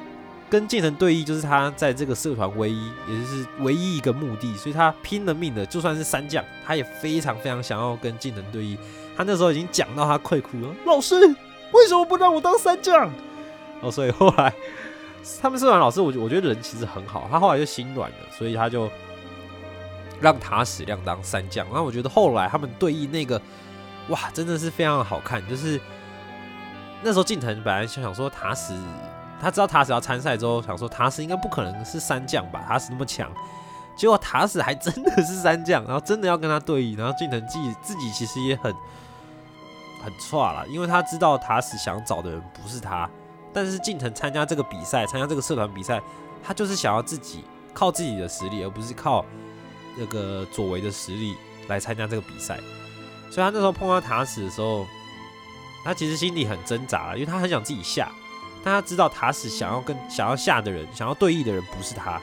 [0.48, 8.78] 跟近藤对弈就是他在这个社团唯一，也就是唯一一个目的，所以他拼了命的，就算是三将，他也非常非常想要跟近藤对弈。
[9.16, 11.16] 他那时候已经讲到他快哭了，老师
[11.72, 13.10] 为什么不让我当三将？
[13.80, 14.54] 哦，所以后来
[15.42, 18.88] 他们社团老师，我我觉得人其实很好，他后来就心软了，所以他就
[20.20, 21.66] 让塔矢亮当三将。
[21.72, 23.42] 那我觉得后来他们对弈那个，
[24.10, 25.44] 哇，真的是非常的好看。
[25.48, 25.80] 就是
[27.02, 28.72] 那时候近藤本来就想说塔矢。
[29.40, 32.64] 他知道塔斯要参赛之后，想说塔斯应该不可能是三将吧？
[32.66, 33.30] 塔斯那么强，
[33.96, 38.74] 结果塔斯还真的是三将，然后真的要跟他对弈，然后近藤自己自己其实也很
[40.02, 43.08] 很差了，因为他知道塔斯想找的人不是他，
[43.52, 46.00] 但是近藤参加这个比赛，参加这个社团比赛，
[46.42, 47.44] 他就是想要自己
[47.74, 49.24] 靠自己的实力，而不是靠
[49.96, 51.36] 那个左为的实力
[51.68, 52.58] 来参加这个比赛，
[53.30, 54.86] 所以他那时候碰到塔斯的时候，
[55.84, 58.10] 他其实心里很挣扎，因为他很想自己下。
[58.66, 62.20] 但他知道塔史想要跟想要下的人，想要对弈的人不是他。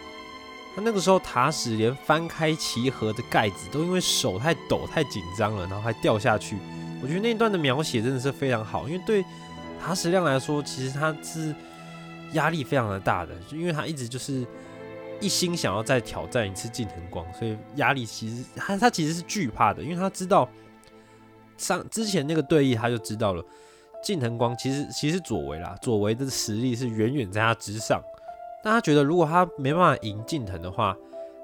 [0.75, 6.57] 他那个时候塔史连翻开棋盒的盖子都因为手太抖太紧张了，然后还掉下去。
[7.01, 9.23] 我觉得那段的描写真的是非常好，因为对
[9.81, 11.55] 塔史亮来说，其实他是
[12.33, 14.45] 压力非常的大的，因为他一直就是
[15.21, 20.49] 一心想要再挑战一次近藤光，所以压力其实他他其实是惧怕的，因为他知道
[21.57, 23.41] 上之前那个对弈他就知道了。
[24.03, 28.01] 近藤光其实其实左为啦，左为的实力是远远在他之上，
[28.61, 30.95] 但他觉得如果他没办法赢近藤的话，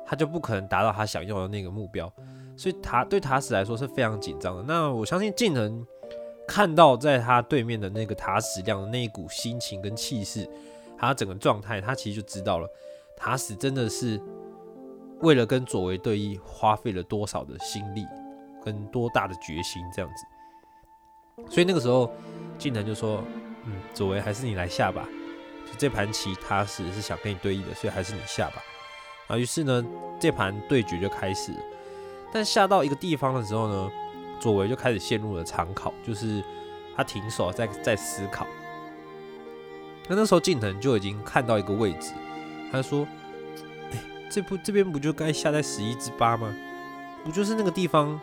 [0.06, 2.12] 他就不可能达到他想要的那个目标，
[2.58, 4.64] 所以他对塔史来说是非常紧张的。
[4.68, 5.88] 那我相信近藤
[6.46, 10.46] 看到在他对面的那个塔史亮的那一股心情跟气势，
[10.98, 12.68] 他整个状态，他其实就知道了
[13.16, 14.20] 塔史真的是
[15.22, 18.06] 为了跟左为对弈，花费了多少的心力
[18.62, 21.46] 跟多大的决心这样子。
[21.50, 22.12] 所以那个时候。
[22.60, 23.24] 近藤就说
[23.66, 25.08] ：“嗯，左为还是你来下吧。
[25.78, 28.62] 这盘棋，他是是想跟你对弈的，所以还是你下吧。
[29.28, 29.86] 啊，于是呢，
[30.20, 31.54] 这盘对决就开始。
[32.34, 33.92] 但下到一个地方的时候呢，
[34.42, 36.44] 左为就开始陷入了长考，就是
[36.98, 38.46] 他停手，在在思考。
[40.10, 42.12] 那那时候近藤就已经看到一个位置，
[42.72, 43.08] 他说：，
[43.92, 43.98] 哎，
[44.30, 46.54] 这不这边不就该下在十一之八吗？
[47.24, 48.20] 不就是那个地方，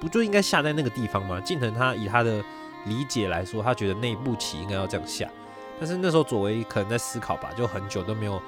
[0.00, 1.40] 不就应该下在那个地方吗？
[1.40, 2.42] 近藤他以他的。”
[2.86, 5.30] 理解来说，他觉得那一步棋应该要这样下，
[5.78, 8.40] 但是那时候左为可能在思考吧，就很久都没有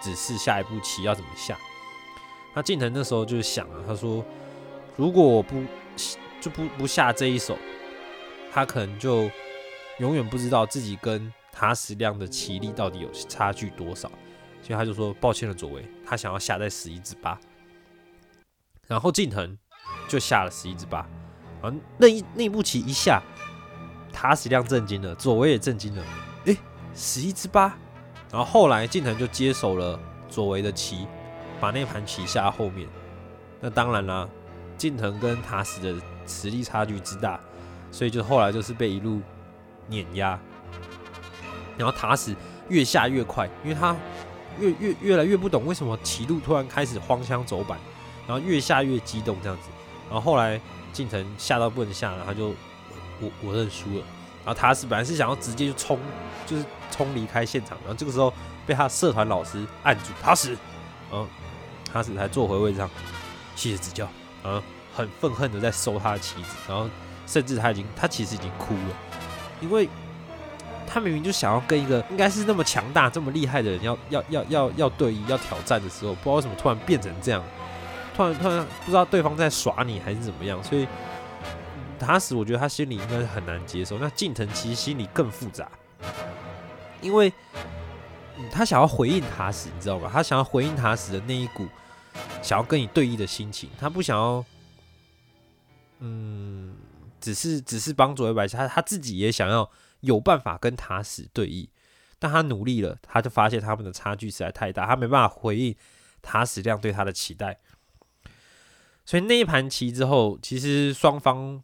[0.00, 1.58] 指示下一步棋要怎么下。
[2.54, 4.24] 那近藤那时候就想啊，他说
[4.96, 5.62] 如果我不
[6.40, 7.56] 就不不下这一手，
[8.52, 9.30] 他可能就
[9.98, 14.08] 永远不知道自己跟塔矢亮的棋力到底有差距多少，
[14.62, 17.38] 所以他就说抱歉了，左为，他想要下在十一之八。
[18.86, 19.56] 然后近藤
[20.08, 20.98] 就下了十一之八，
[21.62, 23.22] 啊，那一那步棋一下。
[24.12, 26.02] 塔矢亮震惊了，佐为也震惊了。
[26.44, 26.56] 诶，
[26.94, 27.74] 十一之八。
[28.30, 31.06] 然后后来近藤就接手了佐为的棋，
[31.60, 32.88] 把那盘棋下后面。
[33.60, 34.28] 那当然啦，
[34.76, 37.40] 近藤跟塔史的实力差距之大，
[37.90, 39.20] 所以就后来就是被一路
[39.88, 40.38] 碾压。
[41.76, 42.36] 然后塔史
[42.68, 43.96] 越下越快，因为他
[44.58, 47.78] 越越越来越不懂为什么棋路突然开始荒腔走板，
[48.26, 49.68] 然后越下越激动这样子。
[50.08, 50.60] 然后后来
[50.92, 52.54] 近藤下到不能下了，他就
[53.20, 54.04] 我我认输了。
[54.42, 55.98] 然后他是本来是想要直接就冲，
[56.46, 58.32] 就是冲离开现场，然后这个时候
[58.66, 60.56] 被他社团老师按住，他死，
[61.10, 61.28] 然后
[61.92, 62.88] 塔史才坐回位置上，
[63.54, 64.08] 谢谢指教，
[64.42, 64.62] 然后
[64.94, 66.88] 很愤恨的在收他的棋子，然后
[67.26, 68.96] 甚至他已经他其实已经哭了，
[69.60, 69.86] 因为
[70.86, 77.44] 他明明就想要跟一个应该是那么强大、这么厉害的人要要要要要对弈、要挑战的时候，不知道为什么突然变成这样，
[78.16, 80.88] 突然突然不知道对方在耍你还是怎么样，所以。
[82.00, 83.98] 塔史，我觉得他心里应该是很难接受。
[83.98, 85.70] 那近藤其实心里更复杂，
[87.00, 90.08] 因为、嗯他想要回应塔史，你知道吧？
[90.10, 91.68] 他想要回应塔史的那一股
[92.42, 94.42] 想要跟你对弈的心情，他不想要，
[95.98, 96.74] 嗯，
[97.20, 101.68] 只是只是帮左为白棋，他他自己也想要有办法跟塔史对弈，
[102.18, 105.76] 但他努力了，他就发现他们的差距实在太大，他没办法回应
[106.22, 107.58] 塔史这样对他的期待。
[109.04, 111.62] 所以那一盘棋之后，其实双方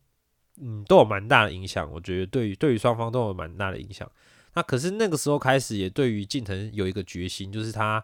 [0.61, 4.11] 嗯都有蛮大的影响，我觉得对于对于双方都有蛮大的影响。
[4.55, 8.03] 那可是那个时候开始，也对于近藤有一个决心，就是他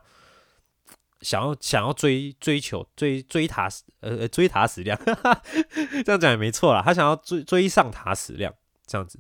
[1.23, 4.99] 想要想要追追求追追塔史呃呃追塔史量，
[6.05, 8.53] 这样讲也没错啦，他想要追追上塔史量
[8.87, 9.19] 这样子。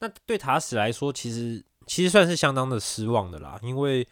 [0.00, 4.06] 那对塔史来说，其实其实算是相当的失望的啦，因为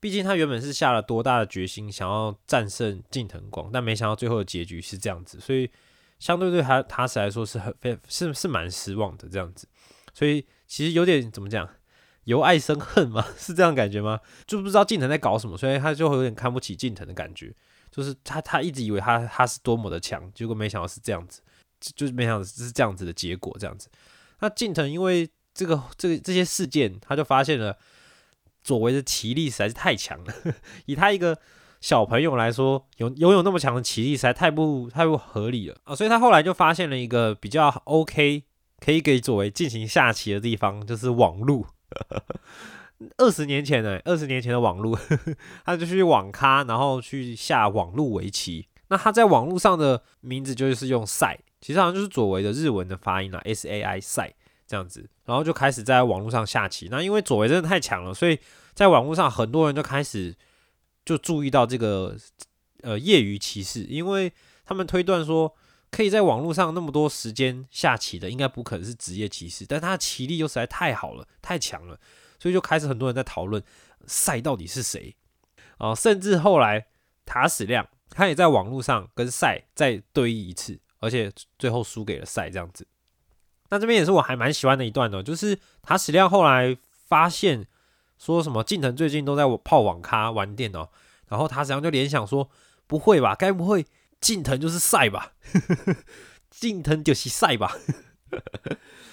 [0.00, 5.70] 毕竟他原本是下了多大的决心，想要战胜近藤光，但没想到最后的结局是这样子，所以
[6.18, 9.66] 相对对他塔史来说是很非是是蛮失望的这样子，
[10.12, 11.68] 所以其实有点怎么讲，
[12.24, 13.26] 由爱生恨吗？
[13.36, 14.20] 是这样感觉吗？
[14.46, 17.54] 就不知道近藤在搞什么，所以他就会有点看不起近藤的感觉，
[17.90, 21.42] 就是他他一直以为他他是多么的强，结果没想到是这样子，
[21.80, 23.88] 就就是没想到是这样子的结果这样子。
[24.40, 27.78] 那近藤因为这个这个这些事件，他就发现了。
[28.64, 30.34] 左为的棋力实在是太强了，
[30.86, 31.38] 以他一个
[31.84, 35.94] 小朋友来说，有拥有那么强的棋力实在太不太不合理了啊！
[35.94, 38.44] 所以他后来就发现了一个比较 OK
[38.80, 41.66] 可以给左为进行下棋的地方，就是网路。
[43.18, 44.96] 二十年前呢，二十年前的网路，
[45.66, 48.66] 他就去网咖，然后去下网路围棋。
[48.88, 54.32] 那他在网络上的名字就是用赛，其实好像就是左为的日文的发音啦，S A I 赛。
[54.66, 56.88] 这样子，然后就开始在网络上下棋。
[56.90, 58.38] 那因为左为真的太强了，所以
[58.72, 60.34] 在网络上很多人就开始
[61.04, 62.16] 就注意到这个
[62.82, 64.32] 呃业余棋士，因为
[64.64, 65.54] 他们推断说，
[65.90, 71.98] 可以在网络上那么多时间下棋的，应该不可能是职业棋士，但他的棋力又实在太好了，太强了，
[72.38, 73.62] 所以就开始很多人在讨论
[74.06, 75.14] 赛到底是谁。
[75.78, 76.86] 啊，甚至后来
[77.26, 82.86] 塔史亮他也在网络上跟赛再对弈一次，而且最后输给了赛这样子。
[83.70, 86.76] 那这边也是我还蛮喜欢的一段的，就是塔史亮后来
[87.08, 87.66] 发现
[88.18, 90.90] 说什么近藤最近都在泡网咖玩电脑，
[91.28, 92.48] 然后他实际上就联想说，
[92.86, 93.86] 不会吧，该不会
[94.20, 95.32] 近藤就是赛吧？
[96.50, 97.76] 近藤就是赛吧？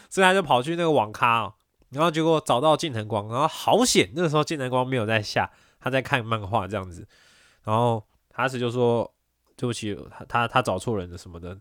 [0.09, 1.53] 所以他就跑去那个网咖，
[1.89, 7.07] 然后结果找到近藤光，然后好险，那个时候近藤光没有在下，他在看漫画这样子，
[7.63, 9.13] 然后塔史就说
[9.55, 11.57] 对不起，他他他找错人了什么的。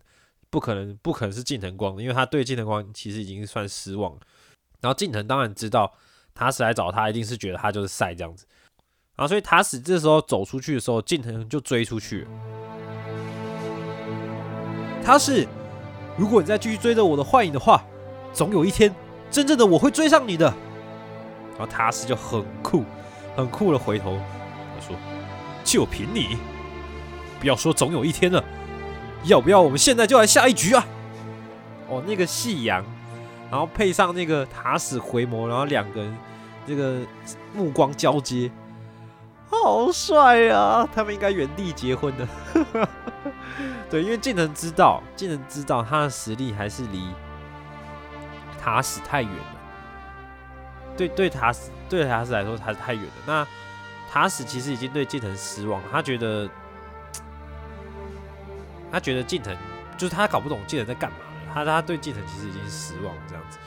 [0.49, 4.19] 不可能，不可能是近藤光，因为他对近藤光其实已经算失望。
[4.81, 5.93] 然后近藤当然知道
[6.33, 8.45] 塔史来找他，一定是觉得他就是赛这样子。
[9.15, 12.27] 然后所以塔史这时候走出去的时候，近藤就追出去了。
[15.03, 15.47] 塔史，
[16.17, 17.83] 如果你再继续追着我的幻影的话，
[18.33, 18.93] 总有一天
[19.29, 20.45] 真正的我会追上你的。
[21.57, 22.83] 然后塔史就很酷，
[23.35, 24.19] 很酷的回头
[24.79, 24.95] 说
[25.63, 26.37] ：“就凭你，
[27.39, 28.43] 不要说总有一天了。”
[29.25, 30.83] 要不要我们现在就来下一局啊？
[31.87, 32.83] 哦，那个夕阳，
[33.51, 36.17] 然后配上那个塔史回眸，然后两个人
[36.65, 37.01] 这个
[37.53, 38.49] 目光交接，
[39.49, 40.87] 好帅啊！
[40.95, 42.27] 他们应该原地结婚的。
[43.89, 47.09] 对，因为近藤知道，近藤知道他的实力还是离
[48.59, 49.45] 塔史太远了。
[50.95, 53.11] 对对，塔史对塔史来说还是太远了。
[53.27, 53.47] 那
[54.09, 56.49] 塔史其实已经对近藤失望了，他觉得。
[58.93, 59.55] 他觉得近藤
[59.97, 61.17] 就是他搞不懂近藤在干嘛，
[61.53, 63.57] 他他对继承其实已经失望这样子，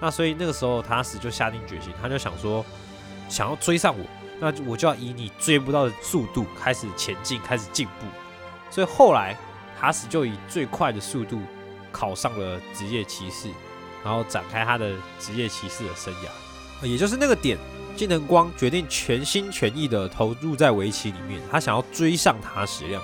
[0.00, 2.64] 那所以那个时候塔史就下定决心，他就想说，
[3.28, 4.04] 想要追上我，
[4.40, 8.06] 那我就要以你追不到的速度开始前进，开始进步。
[8.70, 9.36] 所以后来
[9.78, 11.40] 塔史就以最快的速度
[11.92, 13.48] 考上了职业骑士，
[14.04, 16.86] 然后展开他的职业骑士的生涯。
[16.86, 17.56] 也就是那个点，
[17.96, 23.02] 近藤光决定全心全意的投入在围棋里面，他想要追上塔矢亮。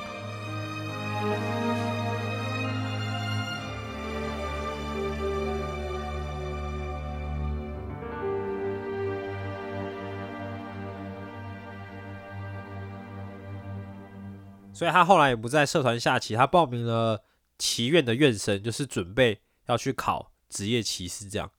[14.80, 17.22] 所以他后来也不在社团下棋，他报名了
[17.58, 21.50] 棋院的院生，就是准备要去考职业棋士这样。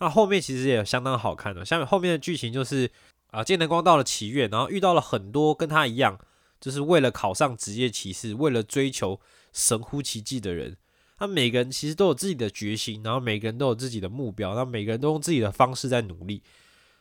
[0.00, 2.90] 那后面其实也相当好看的，下面后面的剧情就是
[3.30, 6.18] 啊，剑能光到了棋院，然后遇到了很多跟他一样，
[6.60, 9.18] 就是为了考上职业棋士，为了追求
[9.50, 10.76] 神乎其技的人。
[11.16, 16.42] 他每个人其实都有自己的决心，然后每个人都有自己的目标，那每个人都用自己的方式在努力。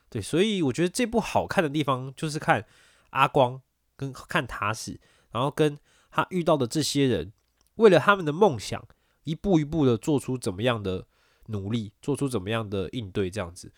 [0.09, 2.65] 对，所以我觉得这部好看的地方就是看
[3.09, 3.61] 阿光
[3.97, 4.97] 跟看塔矢，
[5.31, 5.77] 然后跟
[6.11, 7.31] 他遇到的这些人，
[7.75, 8.83] 为了他们的梦想，
[9.23, 11.05] 一步一步的做出怎么样的
[11.47, 13.71] 努力，做出怎么样的应对，这样子，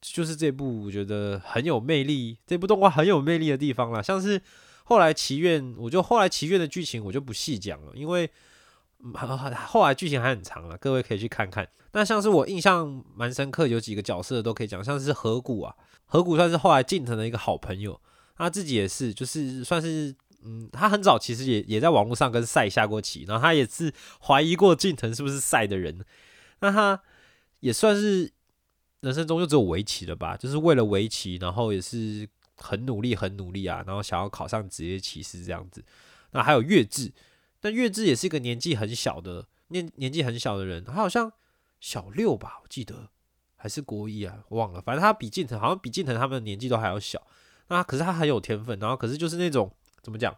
[0.00, 4.02] 就是这部我觉得很有魅力，这部动画很有魅力的地方啦。
[4.02, 4.40] 像是
[4.84, 8.30] 后来祈愿，我就后来祈愿的剧情我就不细讲了，因为。
[9.68, 11.68] 后来剧情还很长啊，各位可以去看看。
[11.92, 15.76] 那像是我印象蛮深刻，有几个角色都可以讲，像是河谷啊，
[16.06, 18.00] 河谷算是后来近藤的一个好朋友，
[18.36, 20.12] 他自己也是，就是算是，
[20.46, 23.92] 嗯，他很早其实也也在网络上跟赛下过棋，然后他也是
[24.22, 26.04] 怀疑过近藤是不是赛的人，
[26.60, 27.02] 那他
[27.60, 28.32] 也算是
[29.00, 35.84] 人生中就只有围棋了吧，就是为了围棋，然后也是很努力很努力啊，然后想要考上职业棋士这样子。
[36.30, 37.12] 那还有月志。
[37.58, 41.32] 但月志也是一个年纪很小的年年纪很小的人，他好像
[41.80, 43.08] 小六吧，我记得
[43.56, 44.80] 还是国一啊，忘了。
[44.80, 47.26] 反正他比近藤好像比近藤他们的年纪都还要小。
[47.68, 49.74] 那可是他很有天分，然后可是就是那种
[50.06, 50.32] 怎么讲，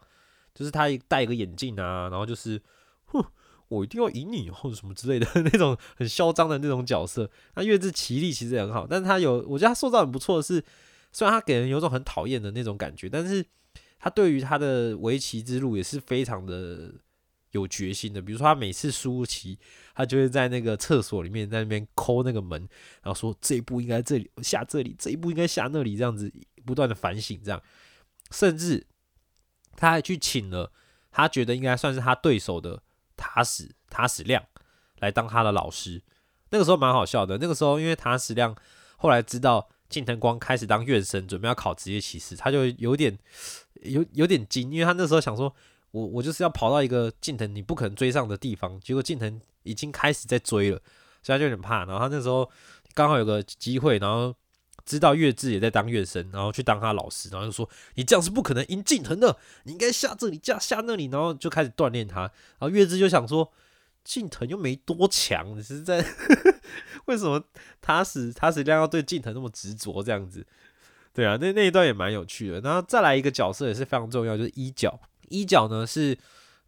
[0.54, 2.58] 就是他戴一个眼镜啊，然后就是
[3.04, 3.22] 哼，
[3.68, 7.30] 我一定要赢你或者什么之类的 那种很嚣张的那种角色。
[7.54, 10.64] 那月志棋力其实也很好，但是他有我觉得他塑造很不错的是，
[11.12, 13.44] 虽然他给人有种很讨厌的那种感觉，但是
[13.98, 16.94] 他对于他的围棋之路也是非常的。
[17.52, 19.58] 有决心的，比如说他每次输棋，
[19.94, 22.60] 他就会在那个厕所里面在那边抠那个门，
[23.02, 26.30] 然后说这一步应该这里下这里，这一步应该下那里，这样子
[26.66, 27.60] 不断的反省，这样，
[28.30, 28.86] 甚至
[29.78, 30.70] 他还去请了
[31.10, 32.82] 他觉得应该算是他对手的
[33.16, 34.44] 塔矢塔矢亮
[34.98, 36.02] 来当他的老师。
[36.50, 38.54] 那个时候蛮好笑的，那个时候因为塔矢亮
[38.96, 43.18] 后来知道近藤光开始当院生，准备要考职业骑士，他就有点
[43.82, 45.54] 有有点惊，因为他那时候想说。
[45.90, 50.78] 我我就是要跑到一个近藤你不可能追上的地方，结果近藤已经开始在追了，
[51.22, 51.86] 所以他就有点怕。
[51.86, 52.48] 然后他那时候
[52.92, 54.34] 刚好有个机会，然后
[54.88, 62.22] 知道月志也在当月生，然后去当他老师，然后就说你这样是不可能赢近藤的，你应该下这里，下下那里，然后就开始锻炼他。
[62.22, 63.52] 然后月志就想说，
[64.02, 66.02] 近藤又没多强，你是在
[67.04, 67.44] 为什么
[67.82, 70.46] 他死他死量要对近藤那么执着这样子？
[71.12, 72.60] 对啊，那那一段也蛮有趣的。
[72.60, 74.98] 然后再来一个角色也是非常重要，就是一角。
[75.28, 76.16] 一角呢是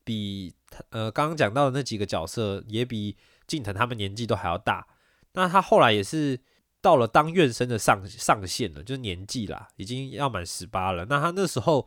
[0.05, 0.53] 比
[0.91, 3.17] 呃刚刚讲到的那几个角色也比
[3.47, 4.87] 近藤他们年纪都还要大，
[5.33, 6.39] 那他后来也是
[6.81, 11.05] 到了当院生的上上限了，就是年纪啦，已经要满十八了。
[11.07, 11.87] 那他那时候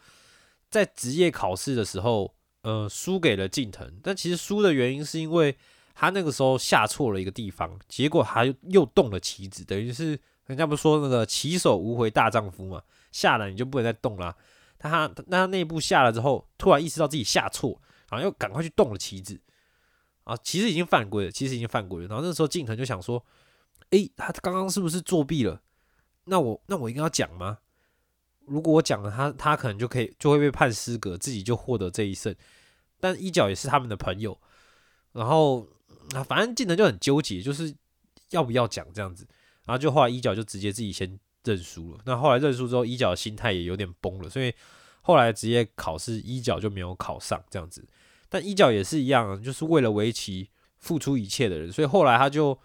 [0.70, 5.58] 在职业考试的时候，呃，输给了近藤，但其实输的原因是因为
[5.94, 12.82] 他那个时候下错了一个地方，结果他又动了棋子，等于是人家不是说那个棋手无回大丈夫嘛，
[13.12, 14.36] 下了你就不能再动了。
[14.80, 19.40] 他那他那一步下了之后，突然意识到自己下错，然后又赶快去动了棋子，
[20.26, 22.08] 啊，其实已经犯规了，其实已经犯规了。
[22.10, 23.24] 然后那时候近藤就想说，
[23.94, 25.62] 诶，他刚刚是不是作弊了？
[26.26, 27.60] 那我那我应该要讲吗？
[28.46, 32.36] 如果我讲了，他他可能就可以就会被判失格，自己就获得这一胜。
[33.00, 34.38] 但一角也是他们的朋友，
[35.12, 35.68] 然后
[36.14, 37.74] 啊，反正技能就很纠结，就是
[38.32, 39.28] 要不要讲这样子。
[39.66, 41.20] 然后就后来一角就直接自己先。
[41.46, 44.54] 认输了，那后来认输之后，一角心态也有点崩了，所以
[45.02, 47.86] 后来职业考试一角就没有考上这样子。
[48.30, 52.58] 但一角也是一样，就是为了围棋付出一切的人，所以后来他就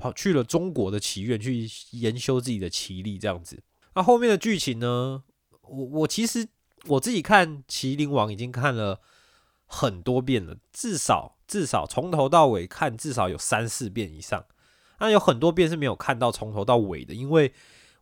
[0.00, 3.62] 跑去了中国的棋院去研修自己的棋力这样子。
[3.94, 5.22] 那后面的剧情呢？
[5.62, 6.48] 我我其实
[6.86, 9.00] 我自己看《麒麟王》已经看了
[9.66, 14.46] 很多遍了，至少至少从头到尾看至少有三四遍以上。
[14.98, 17.52] 那有很多遍是没有看到从头到尾的，因为。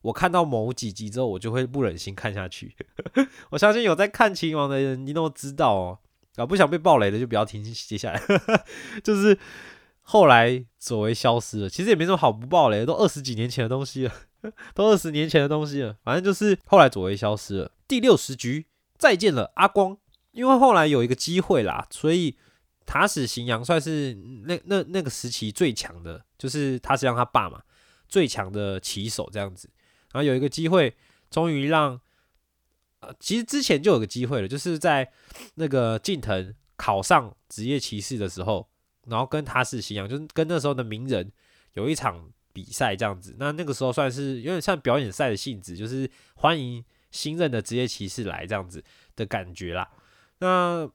[0.02, 2.76] 我看到某几集之后，我就会不忍心看下去。
[3.50, 5.98] 我相信有在看《秦王》的人，你都知道哦。
[6.36, 8.22] 啊，不想被暴雷的就不要听接下来。
[9.02, 9.36] 就是
[10.10, 14.12] 后来左为消失了，其实也没什么好不报嘞，都二十几年前的东西了，
[14.74, 15.94] 都二十年前的东西了。
[16.02, 17.72] 反正就是后来左为消失了。
[17.86, 19.98] 第六十局再见了阿光，
[20.30, 22.38] 因为后来有一个机会啦，所以
[22.86, 24.14] 塔矢行阳算是
[24.46, 27.60] 那那那个时期最强的，就是塔矢让他爸嘛，
[28.08, 29.68] 最强的棋手这样子。
[30.12, 30.96] 然后有一个机会
[31.30, 32.00] 终于让
[33.00, 35.12] 呃，其实之前就有个机会了，就是在
[35.56, 38.70] 那个近藤考上职业骑士的时候，
[39.08, 41.30] 然后跟他是新阳，就是跟那时候的名人
[41.74, 43.36] 有一场比赛这样子。
[43.38, 48.82] 那那个时候算是有点像表演赛的性质，就是欢迎新任的职业骑士来这样子
[49.16, 49.88] 的感觉啦。
[50.38, 50.90] 那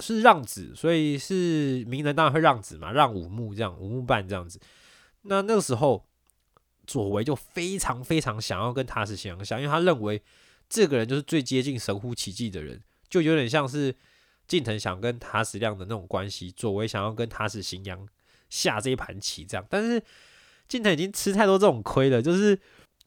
[0.00, 4.58] 是让子，所以是名人当然会让子嘛，让五木这样，五木半这样子。
[5.22, 6.04] 那那个时候
[6.86, 10.20] 左为就非常非常想要跟他是新阳下，因为他认为
[10.68, 13.94] 这个人就是最接近神乎其技的人，就有点像是
[14.46, 18.06] 近藤想跟塔矢亮的那种关系，左为想要跟塔矢新阳
[18.50, 19.66] 下这一盘棋这样。
[19.68, 20.02] 但是
[20.68, 22.58] 近藤已经吃太多这种亏了，就是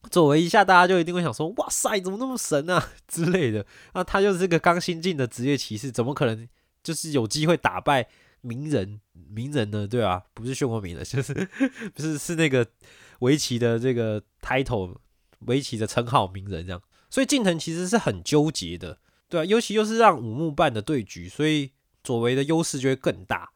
[0.09, 3.65] 左为一下，大家就一定会想说：“哇塞，怎么那么神啊？”之类的。
[3.93, 6.47] 那他就是个刚新进的职业骑士，怎么可能
[6.83, 8.07] 就是有机会打败
[8.41, 9.01] 名人？
[9.13, 9.87] 名人呢？
[9.87, 11.33] 对啊，不是漩涡鸣人， 就是
[11.93, 12.65] 不是是那个
[13.19, 14.95] 围棋的这个 title，
[15.39, 16.81] 围棋的称号名人这样。
[17.09, 18.99] 所以近藤其实是很纠结的，
[19.29, 21.73] 对啊，尤其又是让五木半的对局，所以
[22.03, 23.51] 左为的优势就会更大。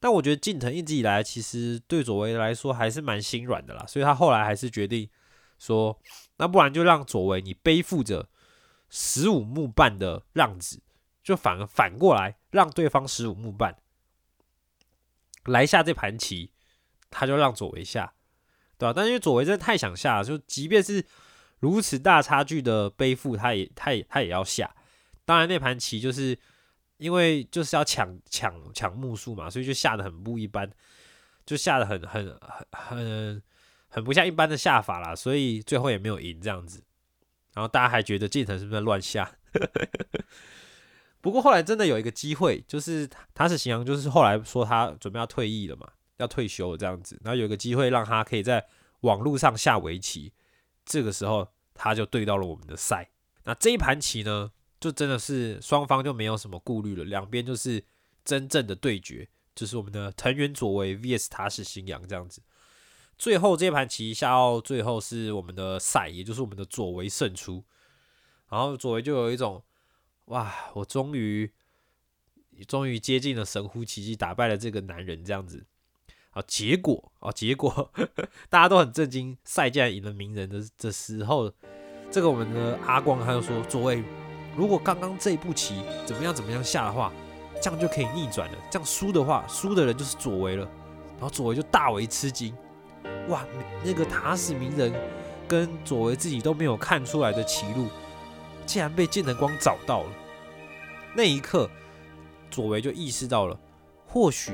[0.00, 5.08] 但我觉得近藤一直以来其实对左为来说还是蛮心软的啦，所以他后来还是决定
[5.58, 5.98] 说，
[6.36, 8.28] 那不然就让左为你背负着
[8.90, 10.80] 十五木半的让子，
[11.22, 13.76] 就反而反过来让对方十五木半
[15.46, 16.52] 来下这盘棋，
[17.10, 18.12] 他就让左为下，
[18.76, 21.04] 对吧、但因为左为真的太想下了，就即便是
[21.58, 24.76] 如此大差距的背负，他也他也他也要下。
[25.28, 26.38] 当然那盘棋就是
[26.96, 30.70] 因为就是要抢抢抢木数嘛，所以就下的很不一般，
[31.44, 32.24] 就下的很很
[32.72, 33.42] 很很
[33.88, 36.82] 很不像一般的下法啦，所以最后也没有赢这样子。
[37.52, 39.30] 然后大家还觉得近藤是不是乱下？
[41.20, 48.64] 不过后来真的有一个机会，就是他是行阳，就是后来说他准备要退役了嘛，要退休这样子，然后有一个机会让他可以在
[49.00, 50.32] 网络上下围棋，
[50.86, 53.10] 这个时候他就对到了我们的赛。
[53.44, 57.84] 那这一盘棋呢，就真的是双方就没有什么顾虑了，两边就是
[58.24, 62.42] 真正的对决，就是我们的藤原左为 VS 他是新阳这样子。
[63.16, 67.64] 最后这盘棋下到最后是我们的赛，也就是我们的左为胜出，
[68.48, 69.64] 然后左为就有一种
[70.26, 71.52] 哇，我终于
[72.68, 75.66] 终于接近了神乎其技，打败了这个男人这样子。
[76.30, 77.90] 啊，结果啊，结果
[78.48, 81.52] 大家都很震惊，赛竟然赢了鸣人的的时候，
[82.12, 84.04] 这个我们的阿光他就说，左为
[84.58, 87.12] 如果刚刚这一步棋怎么样怎么样下的话，
[87.62, 88.58] 这样就可以逆转了。
[88.68, 90.68] 这样输的话，输的人就是左为了。
[91.12, 92.52] 然后左为就大为吃惊，
[93.28, 93.44] 哇，
[93.84, 94.92] 那个塔死鸣人
[95.46, 97.86] 跟左为自己都没有看出来的棋路，
[98.66, 100.08] 竟然被剑能光找到了。
[101.14, 101.70] 那一刻，
[102.50, 103.56] 左为就意识到了，
[104.06, 104.52] 或许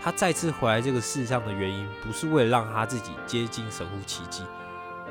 [0.00, 4.44] 他再次回来这个世上的原因，不是为了让他自己接近神乎其技，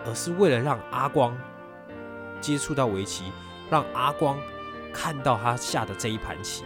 [0.06, 1.38] 而是为了让阿光
[2.42, 3.32] 接触到围棋，
[3.70, 4.38] 让阿光
[4.92, 6.64] 看到他下的这一盘棋，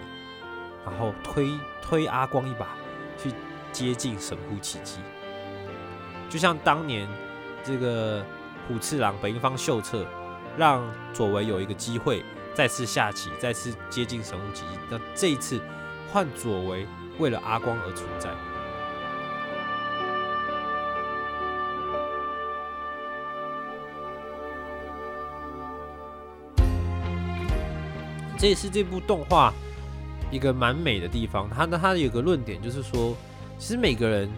[0.86, 1.50] 然后推
[1.82, 2.70] 推阿光一把，
[3.18, 3.32] 去
[3.72, 5.00] 接近神乎其技。
[6.30, 7.08] 就像当年
[7.64, 8.26] 这个
[8.68, 10.06] 虎次郎本因坊秀策，
[10.58, 10.84] 让
[11.14, 12.24] 左为有一个机会
[12.54, 14.80] 再次下棋，再次接近神乎其技。
[14.90, 15.62] 那这一次
[16.12, 16.88] 换左为
[17.20, 18.30] 为了阿光而存在。
[28.44, 29.54] 这也是这部动画
[30.30, 31.50] 一个蛮美的地方。
[31.50, 33.16] 他呢，他有个论点就是说，
[33.58, 34.30] 其实每个人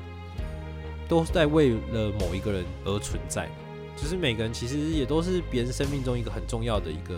[1.10, 3.50] 都是在为了某一个人而存在，
[3.98, 7.16] 就是每个人其实也都是别人生命中一个很重要的一个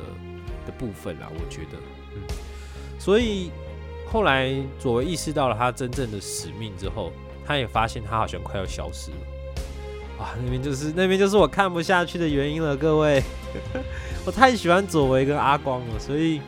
[0.65, 1.29] 的部分啦。
[1.29, 1.77] 我觉得，
[2.15, 2.21] 嗯，
[2.97, 3.51] 所以
[4.09, 7.11] 后来佐为意识到了他真正的使命之后，
[7.45, 10.23] 他也发现他好像快要消失了。
[10.23, 13.21] 啊，那边就是那边就是我看不下去的原因了，各位，
[14.25, 16.39] 我太喜欢佐为跟阿光了，所以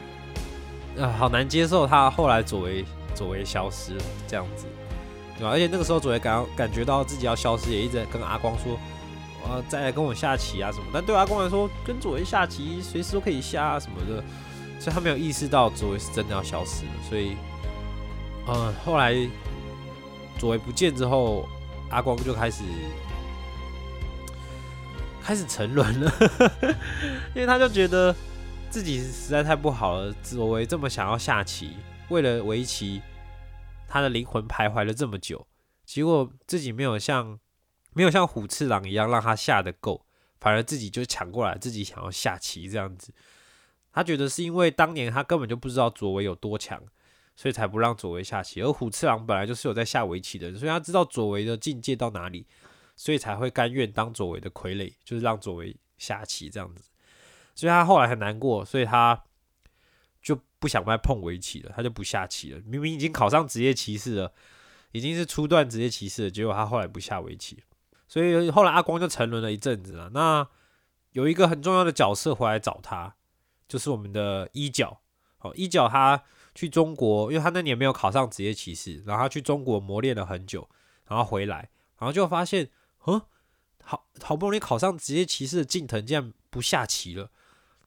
[0.97, 4.65] 啊，好难接受他后来左为左为消失了这样子。
[5.37, 5.51] 对吧？
[5.51, 8.77] 而且那个时候左为感感觉到自己要消失，也一直在跟阿光说，
[9.47, 10.83] 呃，再来跟我下棋啊什么。
[10.93, 14.21] 但对阿光来说，跟左为下棋随时都可以下啊什么的，
[14.81, 16.91] 所以他没有意识到左为是真的要消失了。
[17.07, 17.37] 所以，
[18.47, 19.15] 呃，后来
[20.37, 21.47] 左为不见之后，
[21.89, 22.63] 阿光就开始
[25.23, 26.11] 开始沉沦了，
[27.33, 28.13] 因为他就觉得
[28.69, 30.13] 自己实在太不好了。
[30.21, 31.77] 佐为这么想要下棋，
[32.09, 33.01] 为了围棋。
[33.91, 35.47] 他的灵魂徘徊了这么久，
[35.83, 37.39] 结果自己没有像
[37.93, 40.05] 没有像虎次郎一样让他下的够，
[40.39, 43.11] 反而自己就抢过来，自己想要下棋这样子。
[43.91, 46.79] 他觉得是因为当年他根本就不知道佐为有多强，
[47.35, 48.61] 所以才不让佐为下棋。
[48.61, 52.45] 而虎次郎本来就是有在下围棋的人，所以他知道佐为的境界到哪里，
[52.95, 56.88] 所以才会甘愿当佐为的傀儡，就是让佐为下棋这样子。
[57.55, 59.23] 所以他后来很难过，所以他
[60.21, 62.61] 就不想再碰围棋了，他就不下棋了。
[62.65, 64.33] 明明已经考上职业棋士了，
[64.91, 67.63] 已经是初段职业棋士了，结果他后来不下围棋，
[68.07, 70.09] 所以后来阿光就沉沦了一阵子了。
[70.13, 70.47] 那
[71.11, 73.15] 有一个很重要的角色回来找他，
[73.67, 75.01] 就是我们的一角。
[75.41, 76.21] 哦，一角他
[76.53, 80.67] 去中国，因为他那年没有考上职业棋士，然后他去中国磨练了很久，
[81.07, 82.69] 然后回来，然后就发现，
[83.05, 83.21] 嗯，
[83.81, 87.31] 好好不容易考上职业棋士的近藤竟然不下棋了，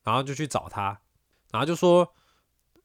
[0.03, 1.01] 然后就去找他，
[1.51, 2.13] 然后就说，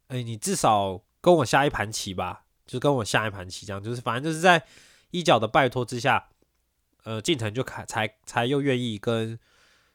[0.07, 4.65] 哎，你至少跟我下一盘棋吧，就跟我下一盘棋，这样就是反正就是在
[5.11, 6.29] 一角的拜托之下，
[7.03, 9.39] 呃，近藤就开才才又愿意跟。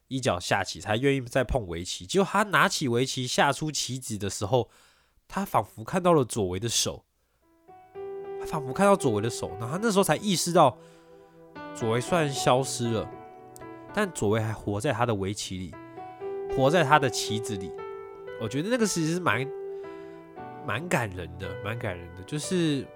[0.08, 4.68] 一角下棋才愿意再碰围棋，结果他拿起围棋下出棋子的时候，
[5.26, 7.06] 他仿佛看到了左为的手，
[8.38, 10.76] 他仿佛看到左为的手，然后他那时候才意识到，
[11.74, 13.10] 左为虽然消失了，
[13.94, 15.74] 但左为还活在他的围棋里，
[16.56, 17.70] 活在他的棋子里。
[18.40, 19.46] 我觉得那个其实是蛮
[20.66, 22.86] 蛮感人的，蛮感人的，就是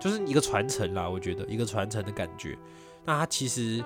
[0.00, 1.08] 就是一个传承啦。
[1.08, 2.58] 我觉得一个传承的感觉。
[3.04, 3.84] 那他其实。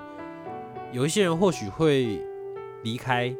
[0.92, 2.22] 有一些人或许会
[2.84, 3.34] 离开，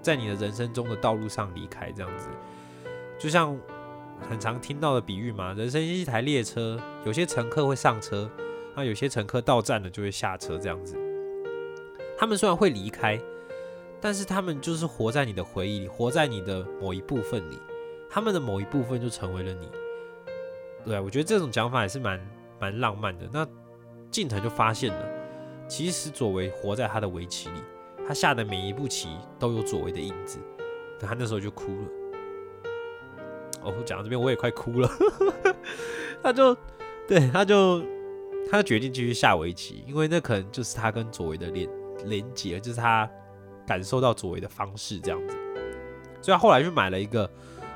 [0.00, 2.28] 在你的人生中的道路上离开，这样子，
[3.18, 3.58] 就像
[4.30, 8.30] 很常听到的比喻嘛，人生是一台列车，有些乘客会上车，
[8.76, 10.96] 那有些乘客到站了就会下车，这样子。
[12.16, 13.20] 他们虽然会离开，
[14.00, 17.58] 但是他们就是活在你的回忆里，活在你的某一部分里，
[18.08, 19.68] 他们的某一部分就成为了你。
[20.84, 22.20] 对，我觉得这种讲法也是蛮
[22.58, 23.28] 蛮浪漫的。
[23.32, 23.46] 那
[24.10, 25.20] 近藤就发现了。
[25.68, 27.62] 其实佐为活在他的围棋里，
[28.08, 30.40] 他下的每一步棋都有佐为的影子，
[30.98, 31.88] 他那时候就哭了。
[33.62, 34.90] 哦，讲到这边我也快哭了。
[36.22, 36.56] 他就
[37.06, 37.84] 对，他就
[38.50, 41.68] 他决定继续下围棋，因为那可能就是他跟佐为的连
[42.06, 43.08] 连接，就是他
[43.70, 45.36] 感受到左为的方式这样子。
[46.20, 47.30] 所以他后来就买了一个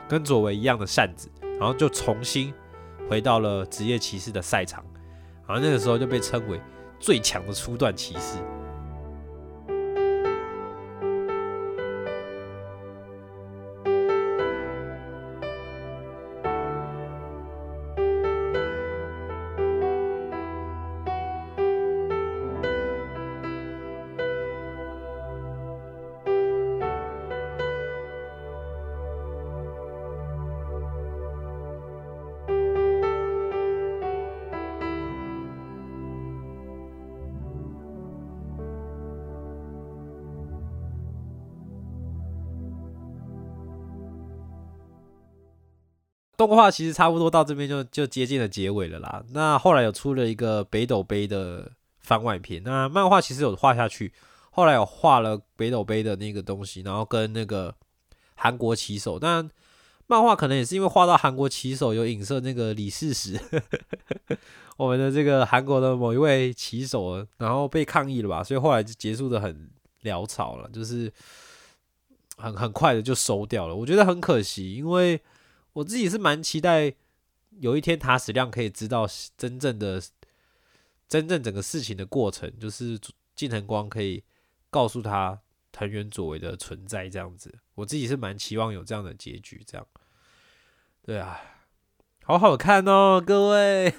[0.08, 1.30] 跟左为一样的扇子，
[1.60, 2.52] 然后就重新
[3.08, 4.84] 回到了职业骑士的赛场，
[5.46, 6.60] 然后那个时候就被称为。
[7.00, 8.38] 最强的初段骑士。
[46.46, 49.24] 动画其实差不多到这边就就接近了结尾了啦。
[49.32, 51.70] 那后来有出了一个北斗杯的
[52.00, 54.12] 番外篇，那漫画其实有画下去，
[54.50, 57.74] 后来有画了北斗杯的那个东西，然后跟那个
[58.34, 59.18] 韩国棋手。
[59.18, 59.48] 但
[60.06, 63.40] 漫画可能也是因为画到韩国棋手有影射那个李世石，
[64.76, 69.70] 我们的这个韩国的某一位棋手，然后被抗议了吧，所以后来就结束的很
[70.02, 71.12] 潦草了，就是
[72.36, 73.74] 很很快的就收掉了。
[73.74, 75.20] 我觉得很可惜，因为。
[75.74, 76.94] 我自己是蛮期待
[77.60, 79.06] 有一天塔矢亮可以知道
[79.36, 80.02] 真正的、
[81.08, 82.98] 真正整个事情的过程，就是
[83.34, 84.24] 近藤光可以
[84.70, 85.40] 告诉他
[85.72, 87.58] 藤原佐为的存在，这样子。
[87.74, 89.86] 我自己是蛮期望有这样的结局，这样。
[91.02, 91.40] 对啊，
[92.24, 93.92] 好好看哦，各位，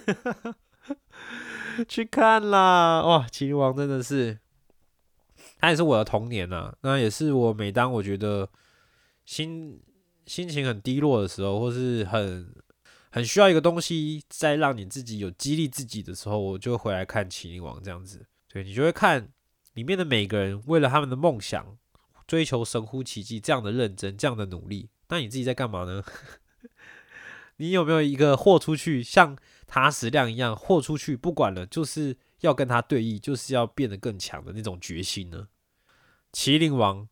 [1.88, 3.03] 去看啦！
[3.03, 4.39] 哇，秦王真的是，
[5.59, 8.49] 他也是我的童年呐，那也是我每当我觉得
[9.26, 9.82] 心。
[10.26, 12.53] 心情很低落的时候，或是很
[13.11, 18.26] 很需要一个东西，在让你自己有激励自己的时候，我就回来看《麒麟王》这样子。
[18.47, 19.30] 对你就会看
[19.73, 21.78] 里面的每个人为了他们的梦想
[22.26, 24.89] 追求神乎其技，这样的认真，这样的努力。
[25.09, 26.03] 那你自己在干嘛呢？
[27.57, 35.47] 你有没有一个豁出去，像塔矢亮一样豁出去，不管了，就是要跟他对弈，就是要变得更强的那种决心呢？
[36.38, 37.03] 《麒麟王》。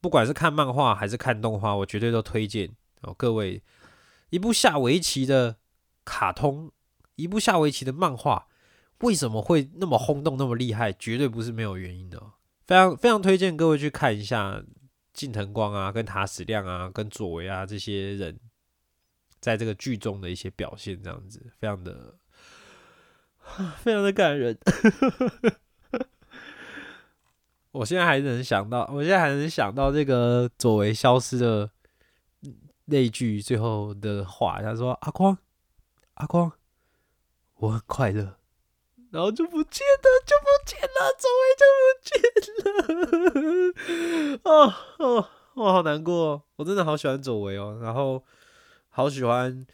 [0.00, 3.14] 不管是看漫画还是看动画，我绝对都推荐哦。
[3.14, 3.62] 各位，
[4.30, 5.56] 一部下围棋的
[6.04, 6.72] 卡通，
[7.16, 8.48] 一部下围棋的漫画，
[9.00, 10.92] 为什么会那么轰动、那么厉害？
[10.92, 12.18] 绝对不是没有原因的。
[12.66, 14.62] 非常非常推荐各位去看一下
[15.12, 18.38] 近藤光啊、跟塔矢亮啊、跟佐维啊这些人
[19.40, 22.14] 在这个剧中的一些表现，这样子非常的
[23.82, 24.58] 非常的感人。
[27.72, 31.70] 我现在还能想到，我现在还能想到这个佐为消失的
[32.86, 35.38] 那句最后的话，他说：“阿光，
[36.14, 36.50] 阿光，
[37.54, 38.36] 我很快乐，
[39.12, 42.12] 然后就不见了，就不见了，走位就不见
[44.34, 44.40] 了。
[44.50, 48.24] 哦哦，我好难过，我真的好喜欢走位哦，然后
[48.88, 49.64] 好喜欢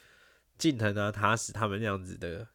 [0.58, 2.48] 近藤啊、塔史他们那样子的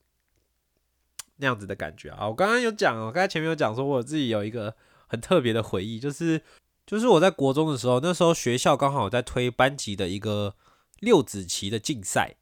[1.38, 2.30] 那样子的感觉啊。
[2.30, 4.76] 我刚刚有讲哦，刚才前面有讲说，我自己有一个
[5.12, 6.42] 很特别的回忆，就是
[6.88, 10.56] 就是我在国中的时候，那时候学校刚好在推班级的一个
[11.02, 12.36] 六子棋的竞赛，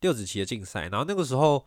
[0.00, 1.66] 六子棋的竞赛，然后那个时候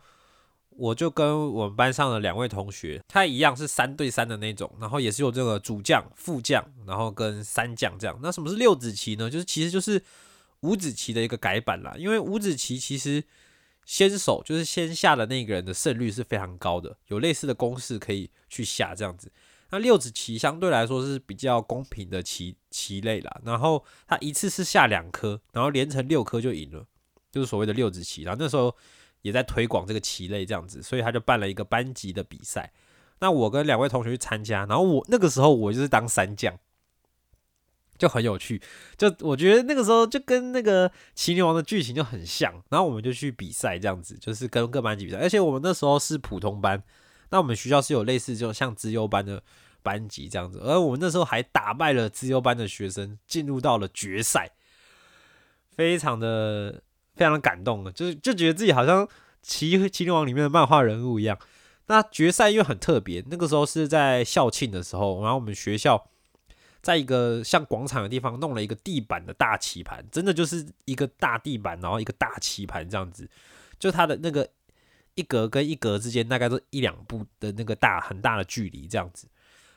[0.70, 8.18] 我就跟我们班上的两位同学，他一样是三对三的那种，然后也是有这个主将、副将，然后跟三将这样。
[8.20, 9.30] 那什么是六子棋呢？
[9.30, 10.02] 就是其实就是
[10.62, 13.22] 五子棋的一个改版啦，因为五子棋其实
[13.86, 19.30] 先手就是先下的那个人的胜率是非常高的，有类似的公式可以去下这样子。
[19.70, 26.84] 那六子棋相对来说是比较公平的棋棋类啦，然后他一次是下两颗，然后连成六颗就赢了，
[27.30, 28.22] 就是所谓的六子棋。
[28.22, 28.74] 然后那时候
[29.22, 32.72] 也在推广这个棋类这样子，所以他就办了一个班级的比赛。
[33.20, 36.58] 那我跟两位同学去参加，然后我那个时候我就是当三将，
[37.98, 38.62] 就很有趣。
[38.96, 45.18] 就我觉得那个时候就跟那个《麒麟王》的剧情就很像，然后我们就去比赛这样子，就是跟各班级比赛。
[45.18, 46.82] 而且我们那时候是普通班，
[47.30, 49.42] 那我们学校是有类似就像资优班的
[49.82, 54.50] 班级这样子，而我们那时候还打败了资优班的学生，进入到了决赛，
[55.74, 56.82] 非常的
[57.14, 59.06] 非常的感动的，就是就觉得自己好像
[59.44, 61.38] 麒麒麟王里面的漫画人物一样。
[61.86, 66.08] 那决赛又很特别，那个时候是在校庆的时候，然后我们学校
[66.80, 73.28] 在一个像广场的地方弄了一个地板的大棋盘，真的就是一个大地板，然后一个大棋盘这样子，
[73.78, 74.48] 就它的那个
[75.14, 79.28] 一格跟一格之间大概都一两步的那个大很大的距离这样子。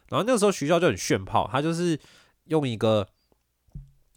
[0.10, 2.00] 然后那个时候学校就很炫炮，他就是
[2.46, 3.08] 用一个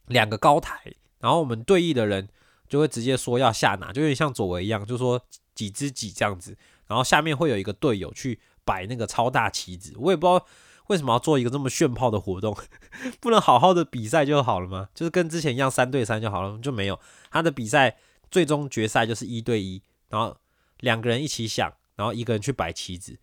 [0.07, 0.81] 两个高台，
[1.21, 2.29] 然后我们对弈的人
[2.69, 5.21] 就会直接说要下哪，就有点像左为一样，就说
[5.55, 6.57] 几只几这样子。
[6.87, 10.47] 然后下面会有一个队友去摆那个超大旗子，我也不知道
[10.89, 12.57] 为什么要做一个这么炫炮的活动，
[13.21, 14.89] 不能好好的比赛就好了吗？
[14.95, 17.01] 就是跟之前一样三对三就好了，就没有
[17.31, 17.97] 他的比赛
[18.31, 20.37] 最终决赛就是一对一，然后
[20.81, 23.19] 两个人一起想，然后一个人去摆棋子。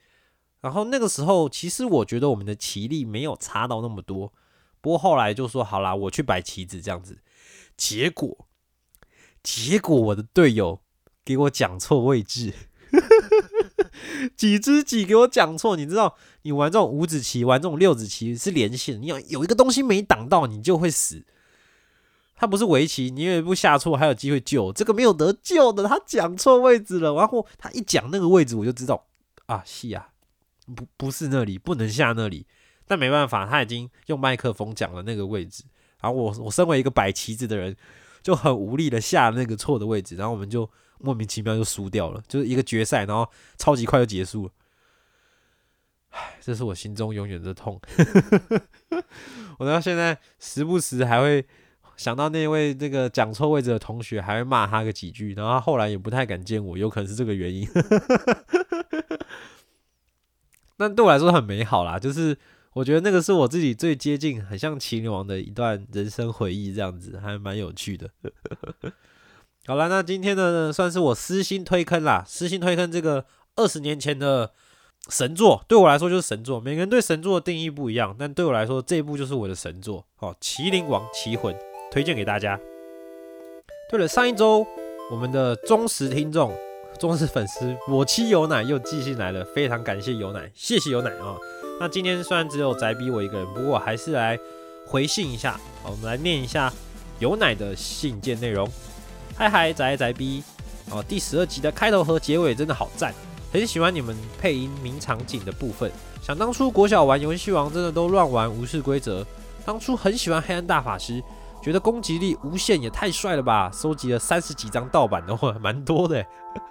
[0.62, 4.32] 然后那个时候其实我觉得我们的棋力没有差到那么多，
[4.80, 7.20] 不过后来就说好啦，我去摆棋子这样子，
[7.76, 8.48] 结果
[9.44, 10.82] 结果我的队友
[11.26, 12.54] 给我讲错位置。
[14.38, 21.26] 几只几给我讲错，你知道，你玩这种五子棋，玩这种六子棋是连线，你要有一个东西没挡到，你就会死。
[22.36, 25.88] 他不是围棋，你有一步下错还有机会救，这个没有得救的。
[25.88, 29.06] 他讲错位置了，然后他一讲那个位置，我就知道
[29.46, 30.10] 啊，是啊，
[30.76, 32.46] 不不是那里，不能下那里。
[32.86, 35.64] 但没办法，他已经用麦克风讲了那个位置，
[36.02, 37.76] 然后我我身为一个摆棋子的人，
[38.22, 40.70] 就很无力的下那个错的位置，然后我们就。
[41.00, 44.52] 莫名其妙就输掉了，就是一个决赛，然后超级快就结束了。
[46.12, 47.78] 唉， 这是我心中永远的痛。
[49.58, 51.46] 我到现在时不时还会
[51.96, 57.68] 想到那位那个讲错位置的同学，还会骂他个几句，然后后来也不太敢见我，有可能是这个原因。
[60.76, 62.38] 但对我来说很美好啦，就是
[62.74, 68.10] 我觉得那个是我自己最接近，很像麒麟王的一段人生回忆，这样子还蛮有趣的。
[69.66, 72.24] 好了，那今天呢，算是我私心推坑啦。
[72.28, 73.26] 私心推坑这个
[73.56, 74.52] 二十年前的
[75.10, 76.60] 神作，对我来说就是神作。
[76.60, 80.06] 每个人对神作的定义不一样，但对我来说，这一部就是我的神作。
[80.20, 81.54] 哦，《麒麟王奇魂》
[81.94, 82.60] 推荐给大家。
[83.88, 84.66] 对了，上一周
[85.12, 86.52] 我们的忠实听众、
[87.00, 91.38] 忠实粉丝我妻有奶又寄信来了，非常感谢有奶，谢谢有奶啊。
[91.80, 94.40] 那今天虽然只有宅逼我一个人，不过还是来
[94.88, 95.60] 回信一下。
[95.84, 96.74] 我们来念一下
[97.20, 98.68] 有奶的信件内容。
[99.36, 100.44] 嗨嗨，宅宅逼
[100.90, 103.14] 哦，第十二集的开头和结尾真的好赞，
[103.52, 105.92] 很喜欢你们配音名场景的部分。
[106.24, 109.24] 想当初国小玩游戏王真的都乱玩无视规则，
[109.64, 111.22] 当初很喜欢黑暗大法师，
[111.64, 116.24] 觉得攻击力无限也太帅了吧，收集了三十几张盗版的话，蛮多的。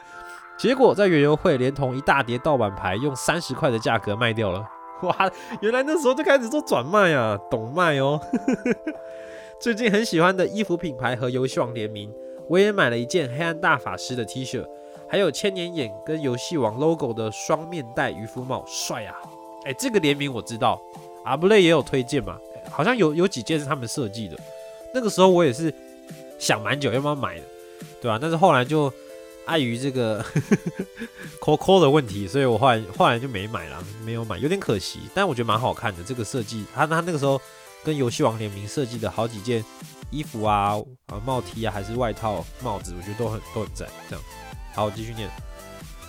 [0.59, 4.63] 结果在园游会连同一大叠盗版牌用三十块的价格卖掉了，
[5.03, 5.31] 哇，
[5.63, 8.21] 原来那时候就开始做转卖啊，懂卖哦。
[9.59, 12.13] 最近很喜欢的衣服品牌和游戏王联名。
[12.49, 14.63] 我也买了一件黑暗大法师的 T 恤，
[15.09, 19.15] 还有千年眼跟游戏王 logo 的双面带渔夫帽，帅啊！
[19.65, 20.79] 哎，这个联名我知道，
[21.25, 22.37] 阿布雷也有推荐嘛，
[22.69, 24.37] 好像有有几件是他们设计的。
[24.95, 25.73] 那个时候我也是
[26.39, 27.45] 想蛮久要不要买的，
[28.01, 28.19] 对吧？
[28.21, 28.93] 但是后来就
[29.47, 30.25] 碍于这个
[31.41, 35.01] 扣扣的问题，所以我后来后来就没买了，没有买，有点可惜。
[35.15, 37.41] 但我觉得蛮好看的，这个设计，他他那个时候
[37.85, 39.65] 跟游戏王联名设计的好几件。
[40.15, 40.77] 衣服啊，
[41.07, 43.89] 啊帽 T 啊，还是外套、帽子，我觉得都很都很赞。
[44.11, 44.23] 这样，
[44.75, 45.27] 好，继续念。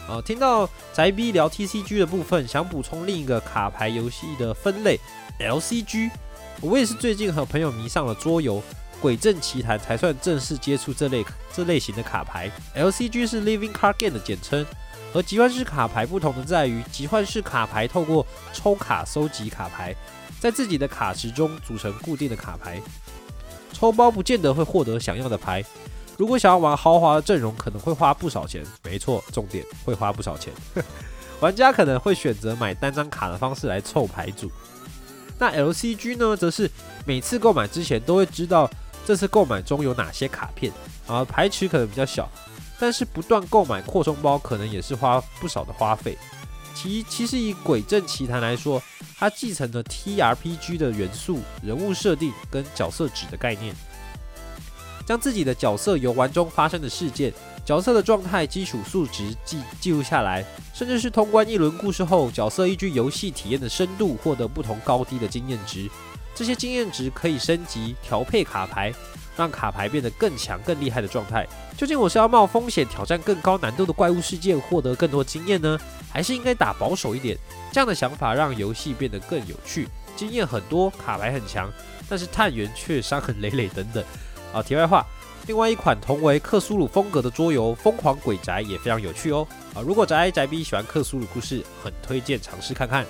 [0.09, 4.99] 啊，听到宅 B 聊 TCG 的部分，想补充另一个卡牌游戏的分类
[5.39, 6.09] LCG。
[6.61, 8.57] 我也是最近和朋友迷上了桌游
[9.01, 12.49] 《鬼阵奇谭》，才算正式接触这类这类型的卡牌。
[12.75, 14.65] LCG 是 Living Card Game 的简称，
[15.11, 19.93] 和集幻式卡牌不同的在于，集幻式卡牌透过抽卡收集卡牌，
[20.39, 22.81] 在自己的卡池中组成固定的卡牌。
[23.73, 25.61] 抽包不见得会获得想要的牌，
[26.17, 28.63] 如果想要玩豪华的阵容，可能会花不少钱。
[28.83, 30.53] 没错，重点会花不少钱。
[31.41, 34.49] 玩家可能会选择买单张卡的方式来凑牌组。
[35.39, 36.69] 那 LCG 呢，则是
[37.05, 38.69] 每次购买之前都会知道
[39.05, 40.71] 这次购买中有哪些卡片，
[41.07, 42.29] 啊，牌池可能比较小，
[42.79, 46.17] 但是不断购买扩充包可能也是花不少的花费。
[46.75, 48.81] 其其实以《鬼阵奇谭》来说，
[49.17, 53.75] 它继承了 TRPG 的元素、人物设定跟角色值的概念，
[55.05, 57.31] 将自己的角色游玩中发生的事件、
[57.65, 60.43] 角色的状态、基础数值记记录下来，
[60.73, 65.89] 甚至是通关一轮故事后，角色依据游戏体验的深度获得不同高低的经验值。
[66.35, 68.91] 这些经验值可以升级调配卡牌，
[69.37, 71.47] 让卡牌变得更强、更厉害的状态。
[71.77, 75.79] 究竟我是要冒风险挑战更高难度的怪物事件，获得更多经验呢，
[76.11, 77.37] 还是应该打保守一点？
[77.71, 79.87] 这样的想法让游戏变得更有趣，
[80.17, 81.71] 经验很多，卡牌很强，
[82.09, 84.03] 但是探员却伤痕累累等等。
[84.51, 85.05] 啊，题外话，
[85.45, 89.45] 另外一款同为克苏鲁风格的桌游《疯狂鬼宅》也非常有趣哦。
[89.73, 93.05] 啊，如果宅 A 宅 B 喜欢克苏鲁故事，很推荐尝试看看。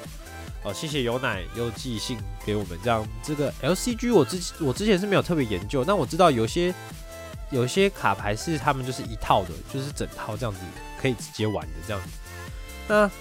[0.64, 6.74] 哦，谢谢有奶又寄信给我们，这样这个 LCG 我之我之前是没有特别研究，但我知道有些
[7.52, 10.62] 有些卡牌是他们就是一套的，就是整套这样子
[11.00, 12.10] 可以直接玩的这样子。
[12.88, 13.12] 那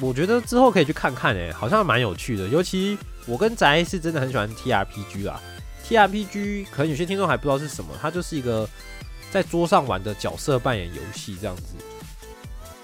[0.00, 2.48] 我觉得之后可以去看看诶、好像蛮有趣的。
[2.48, 5.40] 尤其我跟宅是真的很喜欢 TRPG 啦
[5.88, 8.68] ，TRPG 可能有些听众还不知道是什么，它就是一个
[9.30, 11.74] 在桌上玩的角色扮演游戏这样子。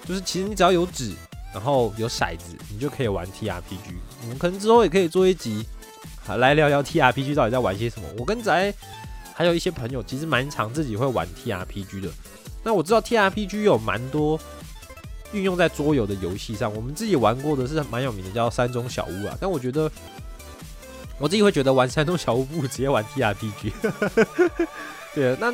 [0.05, 1.13] 就是其实你只要有纸，
[1.53, 3.93] 然后有骰子，你就可以玩 TRPG。
[4.21, 5.65] 我们可能之后也可以做一集，
[6.23, 8.07] 好来聊聊 TRPG 到底在玩些什么。
[8.17, 8.73] 我跟宅
[9.33, 12.09] 还有一些朋友其实蛮常自己会玩 TRPG 的。
[12.63, 14.39] 那我知道 TRPG 有蛮多
[15.33, 19.37] 运用在桌游的游戏上，我们自己玩过的是蛮有名的，叫山中小屋啊。
[19.41, 19.91] 但我觉得
[21.17, 23.71] 我自己会觉得玩山东小屋不如直接玩 TRPG。
[25.15, 25.53] 对，那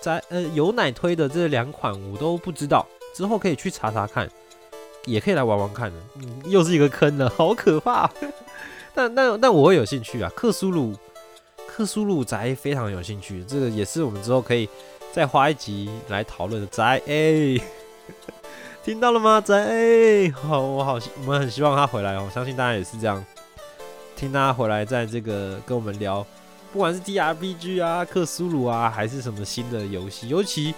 [0.00, 4.28] 在呃有奶推的这两款我都不知道，之后可以去查查看，
[5.06, 5.96] 也可以来玩玩看的。
[6.16, 8.10] 嗯，又是一个坑了，好可怕。
[8.94, 10.94] 但但但我会有兴趣啊，克苏鲁
[11.66, 14.68] 克苏鲁宅非常有兴趣，这个也是我们之后可以
[15.12, 17.60] 再花一集来讨论的宅 A。
[18.84, 19.40] 听到了吗？
[19.40, 23.24] 宅好，我好，我们很希望他回来哦，我相信大家也是这样，
[24.16, 26.26] 听他回来，在这个跟我们聊，
[26.72, 30.74] 不管是 DRPG 啊、克苏鲁啊，还是什么新的游戏，尤其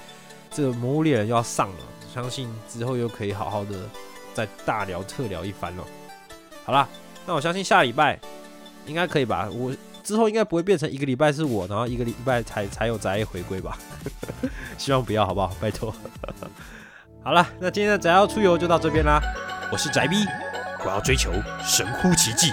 [0.50, 1.76] 这个《魔物猎人》要上了，
[2.12, 3.88] 相信之后又可以好好的
[4.34, 5.84] 再大聊特聊一番了。
[6.64, 6.88] 好啦，
[7.26, 8.18] 那我相信下礼拜
[8.86, 9.48] 应该可以吧？
[9.50, 9.72] 我
[10.02, 13.78] 之后应该不会变成一个礼拜是我，然后一个礼拜才才有宅回归吧？
[14.76, 15.54] 希望不要，好不好？
[15.60, 15.94] 拜托。
[17.22, 19.20] 好了，那今天的宅要出游就到这边啦。
[19.70, 20.24] 我是宅逼
[20.84, 21.30] 我要追求
[21.62, 22.52] 神乎其技。